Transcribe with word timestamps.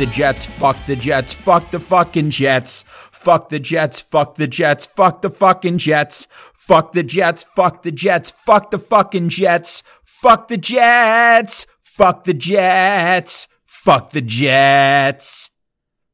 Fuck 0.00 0.08
the 0.08 0.14
Jets, 0.14 0.46
fuck 0.46 0.86
the 0.86 0.96
Jets, 0.96 1.34
fuck 1.34 1.70
the 1.72 1.78
fucking 1.78 2.30
Jets. 2.30 2.86
Fuck 2.88 3.50
the 3.50 3.58
Jets, 3.58 4.00
fuck 4.00 4.36
the 4.36 4.46
Jets, 4.46 4.86
fuck 4.86 5.20
the 5.20 5.28
fucking 5.28 5.76
Jets. 5.76 6.26
Fuck 6.54 6.92
the 6.92 7.02
Jets, 7.02 7.44
fuck 7.44 7.82
the 7.82 7.92
Jets, 7.92 8.30
fuck 8.30 8.70
the 8.70 8.78
fucking 8.78 9.28
Jets. 9.28 9.82
Fuck 10.02 10.48
the 10.48 10.56
Jets, 10.56 11.66
fuck 11.82 12.24
the 12.24 12.32
Jets, 12.32 13.46
fuck 13.66 14.08
the 14.12 14.22
Jets. 14.22 15.50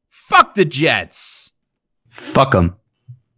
Fuck 0.09 0.55
the 0.55 0.65
Jets. 0.65 1.53
Fuck 2.09 2.51
them. 2.51 2.75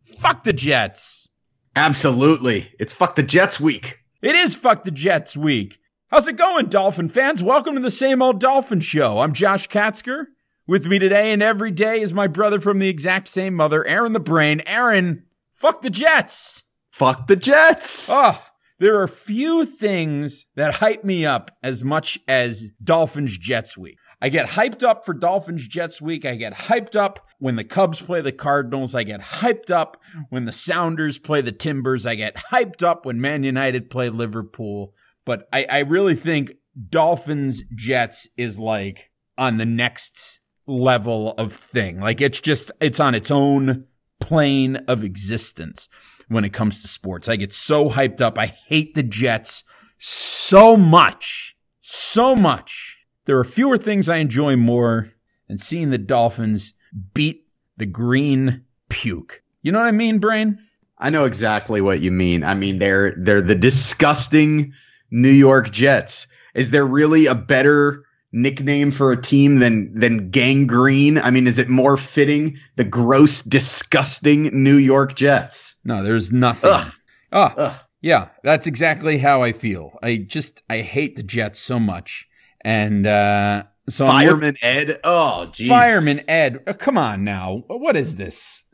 Fuck 0.02 0.45
the 0.45 0.53
Jets. 0.53 1.30
Absolutely. 1.75 2.73
It's 2.80 2.91
fuck 2.91 3.13
the 3.13 3.22
Jets 3.22 3.59
week. 3.59 4.00
It 4.23 4.36
is 4.36 4.55
Fuck 4.55 4.84
the 4.84 4.89
Jets 4.89 5.38
week. 5.38 5.77
How's 6.08 6.27
it 6.27 6.38
going, 6.38 6.66
Dolphin 6.66 7.08
fans? 7.08 7.44
Welcome 7.44 7.75
to 7.75 7.81
the 7.81 7.91
same 7.91 8.23
old 8.23 8.39
Dolphin 8.39 8.80
Show. 8.80 9.19
I'm 9.19 9.31
Josh 9.31 9.69
Katzker. 9.69 10.25
With 10.70 10.86
me 10.86 11.00
today 11.00 11.31
and 11.31 11.42
every 11.42 11.72
day 11.72 12.00
is 12.00 12.14
my 12.14 12.28
brother 12.28 12.62
from 12.62 12.78
the 12.78 12.89
exact 12.89 13.28
same 13.28 13.56
mother, 13.56 13.84
Aaron 13.88 14.14
the 14.14 14.20
Brain. 14.20 14.62
Aaron, 14.67 15.23
fuck 15.52 15.81
the 15.81 15.89
Jets. 15.89 16.64
Fuck 16.92 17.25
the 17.25 17.36
Jets. 17.36 18.08
Oh, 18.12 18.39
there 18.78 19.02
are 19.02 19.08
few 19.08 19.66
things 19.66 20.45
that 20.56 20.75
hype 20.75 21.03
me 21.03 21.25
up 21.25 21.50
as 21.64 21.84
much 21.84 22.20
as 22.28 22.66
Dolphins 22.84 23.40
Jets 23.40 23.80
week. 23.80 23.97
I 24.22 24.30
get 24.30 24.45
hyped 24.50 24.84
up 24.84 25.03
for 25.06 25.16
Dolphins 25.16 25.67
Jets 25.67 26.03
week. 26.03 26.23
I 26.23 26.36
get 26.36 26.53
hyped 26.53 26.95
up 26.95 27.28
when 27.40 27.56
the 27.56 27.64
Cubs 27.64 28.00
play 28.00 28.22
the 28.22 28.31
Cardinals. 28.31 28.94
I 28.94 29.02
get 29.02 29.22
hyped 29.22 29.72
up 29.72 30.00
when 30.30 30.45
the 30.45 30.52
Sounders 30.52 31.17
play 31.17 31.42
the 31.42 31.52
Timbers. 31.52 32.06
I 32.06 32.14
get 32.14 32.36
hyped 32.36 32.84
up 32.84 33.08
when 33.08 33.20
Man 33.20 33.42
United 33.42 33.90
play 33.90 34.09
Liverpool. 34.09 34.94
But 35.25 35.50
I, 35.52 35.66
I 35.67 35.80
really 35.80 36.14
think 36.14 36.58
Dolphins 36.92 37.64
Jets 37.73 38.30
is 38.38 38.59
like 38.59 39.09
on 39.36 39.58
the 39.58 39.66
next 39.66 40.40
level 40.70 41.34
of 41.34 41.52
thing. 41.53 42.00
Like 42.00 42.22
it's 42.22 42.39
just, 42.39 42.72
it's 42.80 43.00
on 43.00 43.16
its 43.16 43.31
own 43.31 43.86
plane 44.20 44.78
of 44.88 45.03
existence 45.03 45.89
when 46.28 46.45
it 46.45 46.53
comes 46.53 46.81
to 46.81 46.88
sports. 46.88 47.28
I 47.28 47.36
get 47.36 47.52
so 47.52 47.89
hyped 47.89 48.22
up. 48.22 48.38
I 48.38 48.45
hate 48.45 48.95
the 48.95 49.03
Jets 49.03 49.64
so 49.97 50.78
much, 50.78 51.56
so 51.81 52.36
much. 52.36 52.97
There 53.25 53.38
are 53.38 53.44
fewer 53.44 53.78
things 53.78 54.08
I 54.08 54.17
enjoy 54.17 54.56
more 54.56 55.12
than 55.47 55.58
seeing 55.58 55.90
the 55.90 55.97
Dolphins 55.97 56.73
beat 57.14 57.47
the 57.78 57.86
green 57.86 58.66
puke. 58.90 59.44
You 59.62 59.72
know 59.72 59.80
what 59.80 59.88
I 59.88 59.92
mean, 59.92 60.20
Brain? 60.20 60.59
I 60.97 61.09
know 61.09 61.25
exactly 61.25 61.81
what 61.81 62.02
you 62.02 62.12
mean. 62.12 62.44
I 62.44 62.53
mean, 62.53 62.80
they're 62.80 63.14
they're 63.17 63.42
the 63.42 63.56
disgusting 63.56 64.73
New 65.12 65.30
York 65.30 65.72
Jets. 65.72 66.28
Is 66.53 66.72
there 66.72 66.86
really 66.86 67.28
a 67.28 67.36
better 67.36 68.03
nickname 68.31 68.91
for 68.91 69.11
a 69.11 69.22
team 69.22 69.59
than 69.59 69.99
than 69.99 70.30
gangrene? 70.30 71.17
I 71.17 71.31
mean, 71.31 71.47
is 71.47 71.59
it 71.59 71.69
more 71.69 71.97
fitting? 71.97 72.57
The 72.75 72.84
gross, 72.84 73.41
disgusting 73.41 74.63
New 74.63 74.78
York 74.78 75.16
Jets. 75.16 75.75
No, 75.84 76.03
there's 76.03 76.31
nothing. 76.31 76.72
Ugh. 76.72 76.94
Oh, 77.31 77.53
Ugh. 77.57 77.75
yeah, 78.01 78.29
that's 78.44 78.68
exactly 78.68 79.18
how 79.19 79.44
I 79.44 79.51
feel. 79.51 79.97
I 80.01 80.18
just 80.18 80.62
I 80.69 80.79
hate 80.81 81.16
the 81.16 81.23
Jets 81.23 81.59
so 81.59 81.79
much, 81.79 82.28
and 82.62 83.06
uh, 83.06 83.63
so 83.88 84.06
look- 84.06 84.13
Fireman 84.13 84.56
Ed. 84.62 85.00
Oh, 85.03 85.45
Jesus. 85.47 85.69
Fireman 85.69 86.18
Ed. 86.28 86.63
oh, 86.68 86.73
come 86.73 86.97
on 86.97 87.23
now, 87.23 87.63
what 87.68 87.95
is 87.95 88.16
this? 88.16 88.66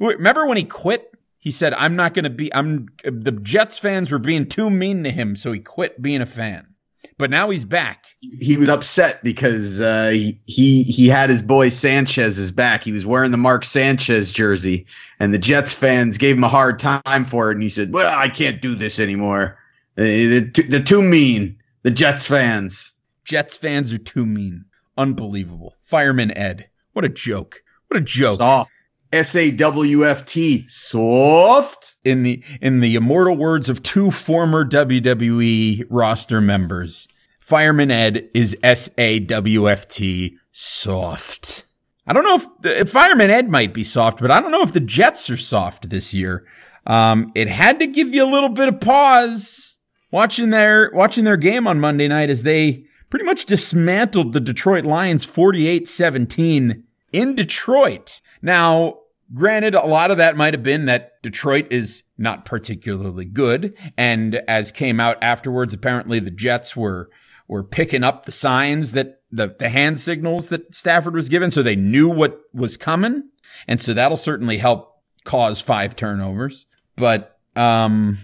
Remember 0.00 0.46
when 0.46 0.56
he 0.56 0.64
quit? 0.64 1.10
He 1.40 1.50
said, 1.50 1.72
"I'm 1.74 1.96
not 1.96 2.14
going 2.14 2.24
to 2.24 2.30
be." 2.30 2.52
I'm 2.54 2.86
the 3.04 3.32
Jets 3.32 3.78
fans 3.78 4.12
were 4.12 4.18
being 4.18 4.48
too 4.48 4.70
mean 4.70 5.02
to 5.04 5.10
him, 5.10 5.34
so 5.34 5.50
he 5.52 5.58
quit 5.60 6.00
being 6.00 6.20
a 6.20 6.26
fan. 6.26 6.67
But 7.16 7.30
now 7.30 7.50
he's 7.50 7.64
back. 7.64 8.06
He 8.20 8.56
was 8.56 8.68
upset 8.68 9.22
because 9.24 9.80
uh, 9.80 10.10
he, 10.46 10.82
he 10.82 11.08
had 11.08 11.30
his 11.30 11.42
boy 11.42 11.68
Sanchez's 11.68 12.52
back. 12.52 12.84
He 12.84 12.92
was 12.92 13.04
wearing 13.04 13.30
the 13.32 13.36
Mark 13.36 13.64
Sanchez 13.64 14.30
jersey, 14.30 14.86
and 15.18 15.34
the 15.34 15.38
Jets 15.38 15.72
fans 15.72 16.18
gave 16.18 16.36
him 16.36 16.44
a 16.44 16.48
hard 16.48 16.78
time 16.78 17.24
for 17.24 17.50
it. 17.50 17.54
And 17.54 17.62
he 17.62 17.68
said, 17.68 17.92
"Well, 17.92 18.12
I 18.16 18.28
can't 18.28 18.62
do 18.62 18.74
this 18.76 19.00
anymore. 19.00 19.58
Uh, 19.96 20.02
They're 20.04 20.48
too, 20.48 20.62
they're 20.64 20.82
too 20.82 21.02
mean." 21.02 21.56
The 21.84 21.90
Jets 21.92 22.26
fans. 22.26 22.94
Jets 23.24 23.56
fans 23.56 23.92
are 23.92 23.98
too 23.98 24.26
mean. 24.26 24.64
Unbelievable. 24.96 25.76
Fireman 25.80 26.36
Ed. 26.36 26.68
What 26.92 27.04
a 27.04 27.08
joke. 27.08 27.62
What 27.86 27.98
a 27.98 28.04
joke. 28.04 28.38
Soft. 28.38 28.76
S 29.12 29.34
A 29.34 29.50
W 29.50 30.06
F 30.06 30.24
T. 30.24 30.66
Soft. 30.68 31.94
in 32.04 32.22
the 32.22 32.42
in 32.60 32.80
the 32.80 32.94
immortal 32.94 33.36
words 33.36 33.68
of 33.68 33.82
two 33.82 34.10
former 34.10 34.64
WWE 34.64 35.84
roster 35.88 36.40
members, 36.40 37.08
Fireman 37.40 37.90
Ed 37.90 38.28
is 38.34 38.56
S 38.62 38.90
A 38.98 39.20
W 39.20 39.68
F 39.68 39.88
T 39.88 40.36
soft. 40.52 41.64
I 42.06 42.12
don't 42.12 42.24
know 42.24 42.36
if, 42.36 42.46
if 42.80 42.90
Fireman 42.90 43.30
Ed 43.30 43.50
might 43.50 43.74
be 43.74 43.84
soft, 43.84 44.20
but 44.20 44.30
I 44.30 44.40
don't 44.40 44.50
know 44.50 44.62
if 44.62 44.72
the 44.72 44.80
Jets 44.80 45.28
are 45.28 45.36
soft 45.36 45.90
this 45.90 46.14
year. 46.14 46.46
Um, 46.86 47.32
it 47.34 47.48
had 47.48 47.78
to 47.80 47.86
give 47.86 48.14
you 48.14 48.24
a 48.24 48.32
little 48.32 48.48
bit 48.48 48.68
of 48.68 48.80
pause 48.80 49.76
watching 50.10 50.50
their 50.50 50.90
watching 50.94 51.24
their 51.24 51.36
game 51.36 51.66
on 51.66 51.80
Monday 51.80 52.08
night 52.08 52.30
as 52.30 52.42
they 52.44 52.84
pretty 53.10 53.24
much 53.26 53.44
dismantled 53.46 54.32
the 54.32 54.40
Detroit 54.40 54.84
Lions 54.84 55.26
48-17 55.26 56.82
in 57.12 57.34
Detroit. 57.34 58.20
Now, 58.42 58.98
granted, 59.34 59.74
a 59.74 59.86
lot 59.86 60.10
of 60.10 60.18
that 60.18 60.36
might 60.36 60.54
have 60.54 60.62
been 60.62 60.86
that 60.86 61.22
Detroit 61.22 61.66
is 61.70 62.02
not 62.16 62.44
particularly 62.44 63.24
good. 63.24 63.76
And 63.96 64.36
as 64.48 64.72
came 64.72 65.00
out 65.00 65.18
afterwards, 65.22 65.74
apparently 65.74 66.20
the 66.20 66.30
Jets 66.30 66.76
were, 66.76 67.10
were 67.46 67.64
picking 67.64 68.04
up 68.04 68.24
the 68.24 68.32
signs 68.32 68.92
that 68.92 69.22
the, 69.30 69.54
the 69.58 69.68
hand 69.68 69.98
signals 69.98 70.48
that 70.48 70.74
Stafford 70.74 71.14
was 71.14 71.28
given. 71.28 71.50
So 71.50 71.62
they 71.62 71.76
knew 71.76 72.08
what 72.08 72.40
was 72.52 72.76
coming. 72.76 73.24
And 73.66 73.80
so 73.80 73.94
that'll 73.94 74.16
certainly 74.16 74.58
help 74.58 75.02
cause 75.24 75.60
five 75.60 75.96
turnovers. 75.96 76.66
But, 76.96 77.38
um, 77.56 78.18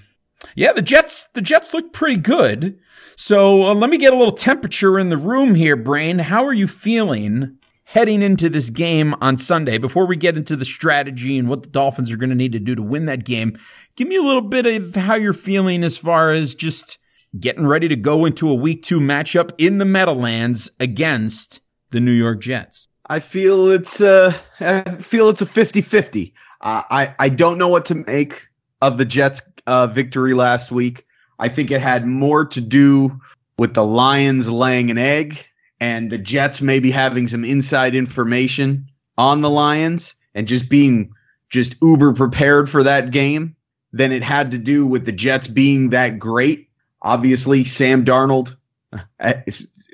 yeah, 0.54 0.72
the 0.72 0.82
Jets, 0.82 1.26
the 1.34 1.42
Jets 1.42 1.74
look 1.74 1.92
pretty 1.92 2.20
good. 2.20 2.78
So 3.16 3.64
uh, 3.64 3.74
let 3.74 3.90
me 3.90 3.98
get 3.98 4.12
a 4.12 4.16
little 4.16 4.34
temperature 4.34 4.98
in 4.98 5.08
the 5.08 5.16
room 5.16 5.54
here, 5.54 5.76
Brain. 5.76 6.18
How 6.18 6.44
are 6.44 6.52
you 6.52 6.66
feeling 6.66 7.58
heading 7.84 8.22
into 8.22 8.48
this 8.48 8.70
game 8.70 9.14
on 9.20 9.36
Sunday? 9.36 9.78
Before 9.78 10.06
we 10.06 10.16
get 10.16 10.36
into 10.36 10.56
the 10.56 10.64
strategy 10.64 11.38
and 11.38 11.48
what 11.48 11.62
the 11.62 11.68
Dolphins 11.68 12.12
are 12.12 12.16
going 12.16 12.30
to 12.30 12.36
need 12.36 12.52
to 12.52 12.58
do 12.58 12.74
to 12.74 12.82
win 12.82 13.06
that 13.06 13.24
game, 13.24 13.56
give 13.96 14.08
me 14.08 14.16
a 14.16 14.22
little 14.22 14.42
bit 14.42 14.66
of 14.66 14.94
how 14.94 15.14
you're 15.14 15.32
feeling 15.32 15.84
as 15.84 15.96
far 15.96 16.30
as 16.30 16.54
just 16.54 16.98
getting 17.38 17.66
ready 17.66 17.88
to 17.88 17.96
go 17.96 18.24
into 18.24 18.48
a 18.48 18.54
week 18.54 18.82
two 18.82 19.00
matchup 19.00 19.50
in 19.58 19.78
the 19.78 19.84
Meadowlands 19.84 20.70
against 20.80 21.60
the 21.90 22.00
New 22.00 22.12
York 22.12 22.40
Jets. 22.40 22.88
I 23.08 23.20
feel 23.20 23.70
it's 23.70 24.00
uh, 24.00 24.38
I 24.60 25.02
feel 25.10 25.28
it's 25.28 25.42
a 25.42 25.46
50-50. 25.46 26.32
Uh, 26.60 26.82
I 26.90 27.14
I 27.18 27.28
don't 27.28 27.58
know 27.58 27.68
what 27.68 27.84
to 27.86 27.94
make 27.94 28.34
of 28.80 28.98
the 28.98 29.04
Jets' 29.04 29.42
uh, 29.66 29.86
victory 29.88 30.34
last 30.34 30.70
week. 30.70 31.04
I 31.38 31.48
think 31.48 31.70
it 31.70 31.80
had 31.80 32.06
more 32.06 32.44
to 32.46 32.60
do 32.60 33.10
with 33.58 33.74
the 33.74 33.84
Lions 33.84 34.48
laying 34.48 34.90
an 34.90 34.98
egg 34.98 35.38
and 35.80 36.10
the 36.10 36.18
Jets 36.18 36.60
maybe 36.60 36.90
having 36.90 37.28
some 37.28 37.44
inside 37.44 37.94
information 37.94 38.86
on 39.16 39.42
the 39.42 39.50
Lions 39.50 40.14
and 40.34 40.46
just 40.46 40.68
being 40.68 41.12
just 41.50 41.74
uber 41.80 42.14
prepared 42.14 42.68
for 42.68 42.84
that 42.84 43.10
game 43.10 43.56
than 43.92 44.12
it 44.12 44.22
had 44.22 44.50
to 44.50 44.58
do 44.58 44.86
with 44.86 45.06
the 45.06 45.12
Jets 45.12 45.46
being 45.46 45.90
that 45.90 46.18
great. 46.18 46.68
Obviously, 47.00 47.64
Sam 47.64 48.04
Darnold, 48.04 48.48
uh, 48.92 49.32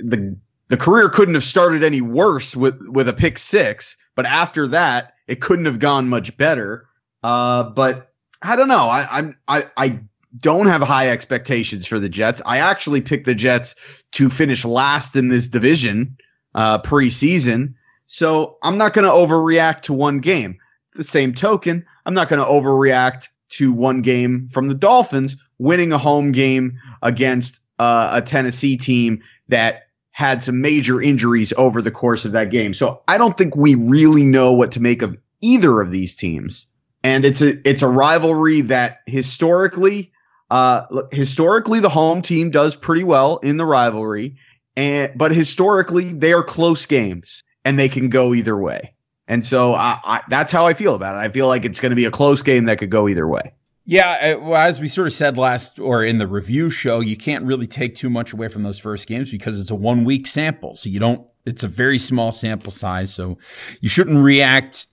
the 0.03 0.37
the 0.69 0.77
career 0.77 1.11
couldn't 1.12 1.35
have 1.35 1.43
started 1.43 1.82
any 1.82 2.00
worse 2.00 2.55
with 2.55 2.81
with 2.81 3.09
a 3.09 3.12
pick 3.12 3.38
six, 3.38 3.97
but 4.15 4.27
after 4.27 4.69
that, 4.69 5.15
it 5.27 5.41
couldn't 5.41 5.67
have 5.67 5.81
gone 5.81 6.09
much 6.09 6.37
better. 6.37 6.87
Uh, 7.23 7.65
but 7.65 8.12
I 8.41 8.56
don't 8.56 8.69
know. 8.69 8.88
I, 8.88 9.19
I'm 9.19 9.37
I 9.47 9.65
I 9.77 10.00
don't 10.38 10.67
have 10.67 10.82
high 10.82 11.11
expectations 11.11 11.87
for 11.87 11.99
the 11.99 12.09
Jets. 12.09 12.41
I 12.44 12.59
actually 12.59 13.00
picked 13.00 13.27
the 13.27 13.35
Jets 13.35 13.75
to 14.12 14.29
finish 14.29 14.65
last 14.65 15.17
in 15.17 15.29
this 15.29 15.49
division 15.49 16.17
uh, 16.55 16.82
preseason, 16.82 17.75
so 18.06 18.56
I'm 18.62 18.79
not 18.79 18.94
going 18.94 19.05
to 19.06 19.11
overreact 19.11 19.82
to 19.82 19.93
one 19.93 20.21
game. 20.21 20.59
The 20.94 21.05
same 21.05 21.35
token, 21.35 21.87
I'm 22.05 22.15
not 22.15 22.29
going 22.29 22.41
to 22.41 22.44
overreact 22.44 23.25
to 23.59 23.73
one 23.73 24.03
game 24.03 24.49
from 24.53 24.69
the 24.69 24.75
Dolphins 24.75 25.37
winning 25.59 25.93
a 25.93 25.99
home 25.99 26.32
game 26.32 26.79
against 27.03 27.59
uh, 27.79 28.21
a 28.23 28.23
Tennessee 28.23 28.79
team 28.79 29.23
that 29.49 29.82
had 30.11 30.43
some 30.43 30.61
major 30.61 31.00
injuries 31.00 31.53
over 31.56 31.82
the 31.82 31.91
course 31.91 32.25
of 32.25 32.32
that 32.32 32.50
game. 32.50 32.75
So 32.75 33.03
I 33.09 33.19
don't 33.19 33.37
think 33.38 33.56
we 33.56 33.75
really 33.75 34.25
know 34.25 34.53
what 34.53 34.73
to 34.73 34.81
make 34.81 35.03
of 35.03 35.17
either 35.41 35.81
of 35.81 35.91
these 35.91 36.15
teams. 36.15 36.67
And 37.03 37.25
it's 37.25 37.41
a 37.41 37.53
it's 37.67 37.82
a 37.82 37.88
rivalry 37.88 38.62
that 38.62 38.99
historically 39.06 40.12
uh 40.50 40.82
look, 40.91 41.12
historically 41.12 41.81
the 41.81 41.88
home 41.88 42.23
team 42.23 42.50
does 42.50 42.75
pretty 42.75 43.05
well 43.05 43.38
in 43.38 43.56
the 43.56 43.64
rivalry 43.64 44.37
and 44.76 45.12
but 45.17 45.32
historically 45.32 46.12
they 46.12 46.32
are 46.32 46.44
close 46.44 46.87
games 46.87 47.43
and 47.64 47.79
they 47.79 47.88
can 47.88 48.08
go 48.08 48.35
either 48.35 48.56
way. 48.56 48.94
And 49.29 49.44
so 49.44 49.75
I, 49.75 49.99
I 50.02 50.20
that's 50.29 50.50
how 50.50 50.67
I 50.67 50.75
feel 50.75 50.94
about 50.94 51.14
it. 51.14 51.19
I 51.19 51.32
feel 51.32 51.47
like 51.47 51.64
it's 51.64 51.81
going 51.81 51.91
to 51.91 51.97
be 51.97 52.05
a 52.05 52.11
close 52.11 52.43
game 52.43 52.67
that 52.67 52.79
could 52.79 52.91
go 52.91 53.08
either 53.08 53.29
way. 53.29 53.52
Yeah, 53.87 54.37
uh, 54.37 54.41
well, 54.41 54.56
as 54.61 54.79
we 54.81 54.88
sort 54.88 55.06
of 55.06 55.12
said 55.12 55.37
last 55.38 55.79
or 55.79 56.05
in 56.05 56.19
the 56.19 56.26
review 56.26 56.70
show, 56.70 57.00
you 57.00 57.17
can't 57.17 57.44
really 57.44 57.67
take 57.67 57.94
too 57.94 58.11
much 58.11 58.32
away 58.32 58.49
from 58.49 58.62
those 58.62 58.79
first 58.79 59.08
games 59.08 59.31
because 59.31 59.61
it's 59.61 59.70
a 59.70 59.75
one 59.75 60.05
week 60.05 60.26
sample. 60.26 60.76
So 60.76 60.88
you 60.88 61.00
don't, 61.00 61.26
it's 61.44 61.62
a 61.62 61.69
very 61.69 61.99
small 61.99 62.31
sample 62.31 62.70
size. 62.70 63.12
So 63.12 63.38
you 63.81 63.88
shouldn't 63.88 64.23
react 64.23 64.87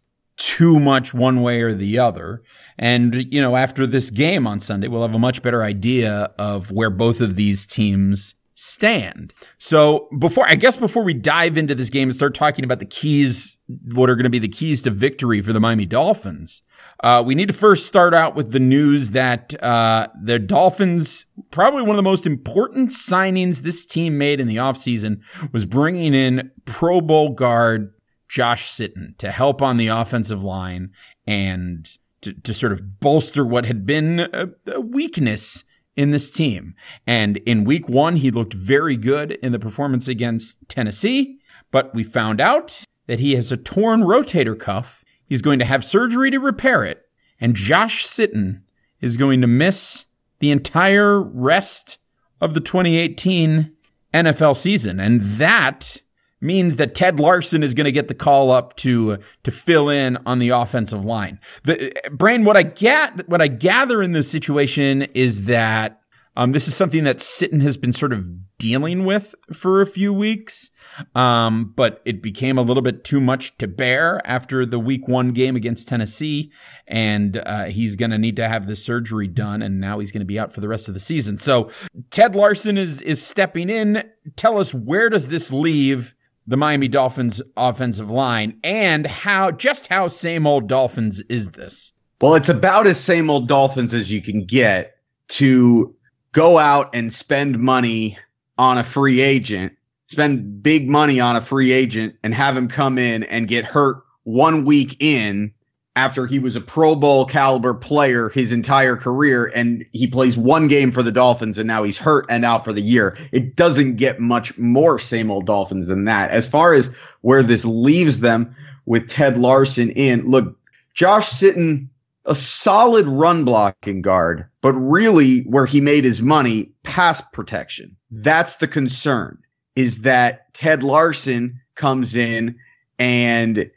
too 0.48 0.80
much 0.80 1.14
one 1.14 1.42
way 1.42 1.62
or 1.62 1.74
the 1.74 2.00
other. 2.00 2.42
And, 2.80 3.34
you 3.34 3.42
know, 3.42 3.58
after 3.58 3.86
this 3.86 4.10
game 4.10 4.48
on 4.48 4.62
Sunday, 4.62 4.88
we'll 4.88 5.02
have 5.02 5.14
a 5.14 5.20
much 5.20 5.42
better 5.42 5.62
idea 5.62 6.32
of 6.40 6.72
where 6.72 6.90
both 6.90 7.20
of 7.20 7.36
these 7.36 7.66
teams 7.66 8.34
stand. 8.56 9.34
So 9.58 10.08
before, 10.18 10.48
I 10.48 10.56
guess 10.56 10.78
before 10.78 11.04
we 11.04 11.14
dive 11.14 11.58
into 11.58 11.76
this 11.76 11.90
game 11.90 12.08
and 12.08 12.16
start 12.16 12.34
talking 12.34 12.64
about 12.64 12.80
the 12.80 12.86
keys, 12.86 13.58
what 13.94 14.10
are 14.10 14.16
going 14.16 14.24
to 14.24 14.30
be 14.30 14.40
the 14.40 14.48
keys 14.48 14.82
to 14.84 14.90
victory 14.90 15.42
for 15.42 15.52
the 15.52 15.60
Miami 15.60 15.86
Dolphins, 15.86 16.62
uh, 17.04 17.22
we 17.26 17.36
need 17.36 17.50
to 17.50 17.54
first 17.54 17.86
start 17.86 18.14
out 18.14 18.34
with 18.34 18.54
the 18.54 18.60
news 18.60 19.12
that 19.12 19.62
uh, 19.62 20.08
the 20.24 20.40
Dolphins, 20.40 21.26
probably 21.52 21.82
one 21.82 21.92
of 21.92 21.98
the 21.98 22.04
most 22.04 22.26
important 22.26 22.92
signings 22.92 23.64
this 23.64 23.86
team 23.86 24.18
made 24.18 24.40
in 24.40 24.48
the 24.48 24.56
offseason, 24.56 25.20
was 25.52 25.66
bringing 25.66 26.14
in 26.14 26.52
Pro 26.64 27.02
Bowl 27.02 27.32
guard 27.32 27.94
Josh 28.28 28.68
Sitton 28.70 29.18
to 29.18 29.32
help 29.32 29.62
on 29.62 29.78
the 29.78 29.88
offensive 29.88 30.44
line 30.44 30.92
and 31.26 31.88
to, 32.22 32.34
to 32.34 32.54
sort 32.54 32.72
of 32.72 33.00
bolster 33.00 33.46
what 33.46 33.66
had 33.66 33.86
been 33.86 34.20
a, 34.20 34.50
a 34.68 34.82
weakness 34.82 35.64
in 35.96 36.12
this 36.12 36.32
team. 36.32 36.76
And 37.06 37.38
in 37.38 37.64
week 37.64 37.90
one, 37.90 38.18
he 38.18 38.32
looked 38.32 38.54
very 38.54 38.98
good 38.98 39.32
in 39.32 39.52
the 39.52 39.60
performance 39.60 40.08
against 40.08 40.58
Tennessee, 40.70 41.40
but 41.72 41.94
we 41.94 42.04
found 42.04 42.40
out 42.40 42.84
that 43.08 43.20
he 43.20 43.34
has 43.36 43.52
a 43.52 43.58
torn 43.58 44.02
rotator 44.02 44.58
cuff. 44.58 45.04
He's 45.26 45.42
going 45.42 45.60
to 45.60 45.66
have 45.66 45.84
surgery 45.84 46.30
to 46.32 46.40
repair 46.40 46.84
it. 46.84 47.04
And 47.40 47.56
Josh 47.56 48.06
Sitton 48.06 48.62
is 49.02 49.18
going 49.18 49.42
to 49.42 49.48
miss 49.48 50.06
the 50.40 50.52
entire 50.52 51.22
rest 51.22 51.98
of 52.40 52.54
the 52.54 52.60
2018 52.60 53.74
NFL 54.14 54.56
season. 54.56 55.00
And 55.00 55.22
that 55.22 56.02
means 56.40 56.76
that 56.78 56.96
Ted 56.96 57.20
Larsen 57.20 57.64
is 57.64 57.74
going 57.74 57.86
to 57.86 57.92
get 57.92 58.08
the 58.08 58.14
call 58.14 58.52
up 58.52 58.76
to 58.78 59.18
to 59.44 59.52
fill 59.52 59.90
in 59.90 60.18
on 60.26 60.40
the 60.40 60.50
offensive 60.50 61.04
line. 61.04 61.40
The 61.64 61.94
Brain, 62.12 62.46
what 62.46 62.58
I 62.58 62.64
get, 62.64 63.28
what 63.28 63.42
I 63.42 63.48
gather 63.48 64.02
in 64.02 64.12
this 64.12 64.30
situation 64.30 65.04
is 65.14 65.46
that 65.46 66.02
um, 66.38 66.52
this 66.52 66.68
is 66.68 66.76
something 66.76 67.04
that 67.06 67.18
Sitton 67.18 67.64
has 67.64 67.78
been 67.78 67.92
sort 67.92 68.14
of 68.14 68.30
dealing 68.60 69.06
with 69.06 69.34
for 69.52 69.82
a 69.82 69.88
few 69.88 70.14
weeks, 70.14 70.70
um, 71.16 71.74
but 71.76 72.00
it 72.06 72.22
became 72.22 72.60
a 72.60 72.62
little 72.62 72.84
bit 72.84 73.04
too 73.04 73.20
much 73.20 73.58
to 73.58 73.68
bear 73.68 74.22
after 74.24 74.64
the 74.64 74.78
Week 74.78 75.08
One 75.08 75.32
game 75.32 75.56
against 75.56 75.88
Tennessee, 75.88 76.52
and 76.88 77.38
uh, 77.44 77.66
he's 77.66 77.96
going 77.96 78.12
to 78.12 78.20
need 78.20 78.36
to 78.36 78.48
have 78.48 78.68
the 78.68 78.76
surgery 78.76 79.28
done, 79.28 79.64
and 79.64 79.80
now 79.80 79.98
he's 79.98 80.12
going 80.12 80.22
to 80.22 80.26
be 80.26 80.38
out 80.38 80.54
for 80.54 80.62
the 80.62 80.68
rest 80.68 80.88
of 80.88 80.94
the 80.94 81.00
season. 81.00 81.40
So 81.40 81.72
Ted 82.12 82.36
Larsen 82.36 82.78
is 82.78 83.02
is 83.02 83.26
stepping 83.26 83.68
in. 83.68 84.04
Tell 84.36 84.60
us 84.60 84.76
where 84.76 85.10
does 85.10 85.30
this 85.30 85.52
leave? 85.52 86.14
The 86.48 86.58
Miami 86.58 86.88
Dolphins 86.88 87.42
offensive 87.58 88.10
line 88.10 88.58
and 88.64 89.06
how 89.06 89.52
just 89.52 89.88
how 89.88 90.08
same 90.08 90.48
old 90.48 90.68
Dolphins 90.68 91.22
is 91.30 91.52
this? 91.52 91.92
Well, 92.22 92.36
it's 92.36 92.50
about 92.50 92.88
as 92.88 93.06
same 93.06 93.30
old 93.30 93.50
Dolphins 93.50 93.94
as 93.94 94.10
you 94.10 94.24
can 94.24 94.46
get 94.46 94.96
to 95.38 95.94
go 96.34 96.58
out 96.58 96.96
and 96.96 97.14
spend 97.14 97.60
money 97.60 98.18
on 98.58 98.78
a 98.78 98.90
free 98.92 99.22
agent, 99.22 99.74
spend 100.08 100.64
big 100.64 100.88
money 100.88 101.20
on 101.20 101.36
a 101.36 101.46
free 101.46 101.74
agent 101.74 102.16
and 102.24 102.34
have 102.34 102.56
him 102.56 102.70
come 102.70 102.98
in 102.98 103.24
and 103.24 103.48
get 103.48 103.66
hurt 103.66 103.98
one 104.24 104.66
week 104.66 104.96
in 105.00 105.52
after 105.98 106.28
he 106.28 106.38
was 106.38 106.56
a 106.56 106.62
Pro 106.62 106.94
Bowl 106.96 107.26
caliber 107.26 107.74
player 107.74 108.30
his 108.30 108.52
entire 108.52 108.96
career 108.96 109.48
and 109.48 109.84
he 109.92 110.06
plays 110.06 110.38
one 110.38 110.68
game 110.68 110.92
for 110.92 111.02
the 111.02 111.12
Dolphins 111.12 111.58
and 111.58 111.66
now 111.66 111.84
he's 111.84 111.98
hurt 111.98 112.28
and 112.30 112.46
out 112.46 112.64
for 112.64 112.72
the 112.72 112.82
year. 112.82 113.18
It 113.32 113.56
doesn't 113.56 113.96
get 113.96 114.20
much 114.20 114.54
more 114.60 115.00
same 115.00 115.32
old 115.32 115.48
Dolphins 115.48 115.88
than 115.88 116.06
that. 116.06 116.30
As 116.30 116.48
far 116.48 116.76
as 116.76 116.88
where 117.22 117.42
this 117.42 117.66
leaves 117.66 118.22
them 118.22 118.56
with 118.86 119.10
Ted 119.10 119.38
Larsen 119.38 119.90
in, 119.90 120.30
look, 120.30 120.56
Josh 120.94 121.32
Sitton, 121.42 121.88
a 122.26 122.36
solid 122.36 123.08
run 123.08 123.44
blocking 123.44 124.04
guard, 124.04 124.46
but 124.62 124.74
really 124.74 125.46
where 125.48 125.66
he 125.66 125.82
made 125.82 126.04
his 126.04 126.22
money, 126.22 126.74
pass 126.84 127.24
protection. 127.34 127.98
That's 128.12 128.56
the 128.58 128.68
concern 128.68 129.40
is 129.76 130.02
that 130.04 130.54
Ted 130.54 130.84
Larsen 130.84 131.62
comes 131.76 132.16
in 132.16 132.58
and 133.00 133.72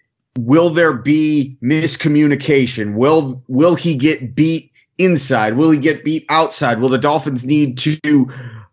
will 0.47 0.71
there 0.71 0.93
be 0.93 1.57
miscommunication? 1.63 2.95
Will 2.95 3.43
will 3.49 3.75
he 3.75 3.95
get 3.95 4.35
beat 4.35 4.73
inside? 4.99 5.57
Will 5.57 5.71
he 5.71 5.79
get 5.79 6.05
beat 6.05 6.27
outside? 6.29 6.81
Will 6.81 6.89
the 6.89 6.99
Dolphins 6.99 7.45
need 7.45 7.79
to 7.79 8.29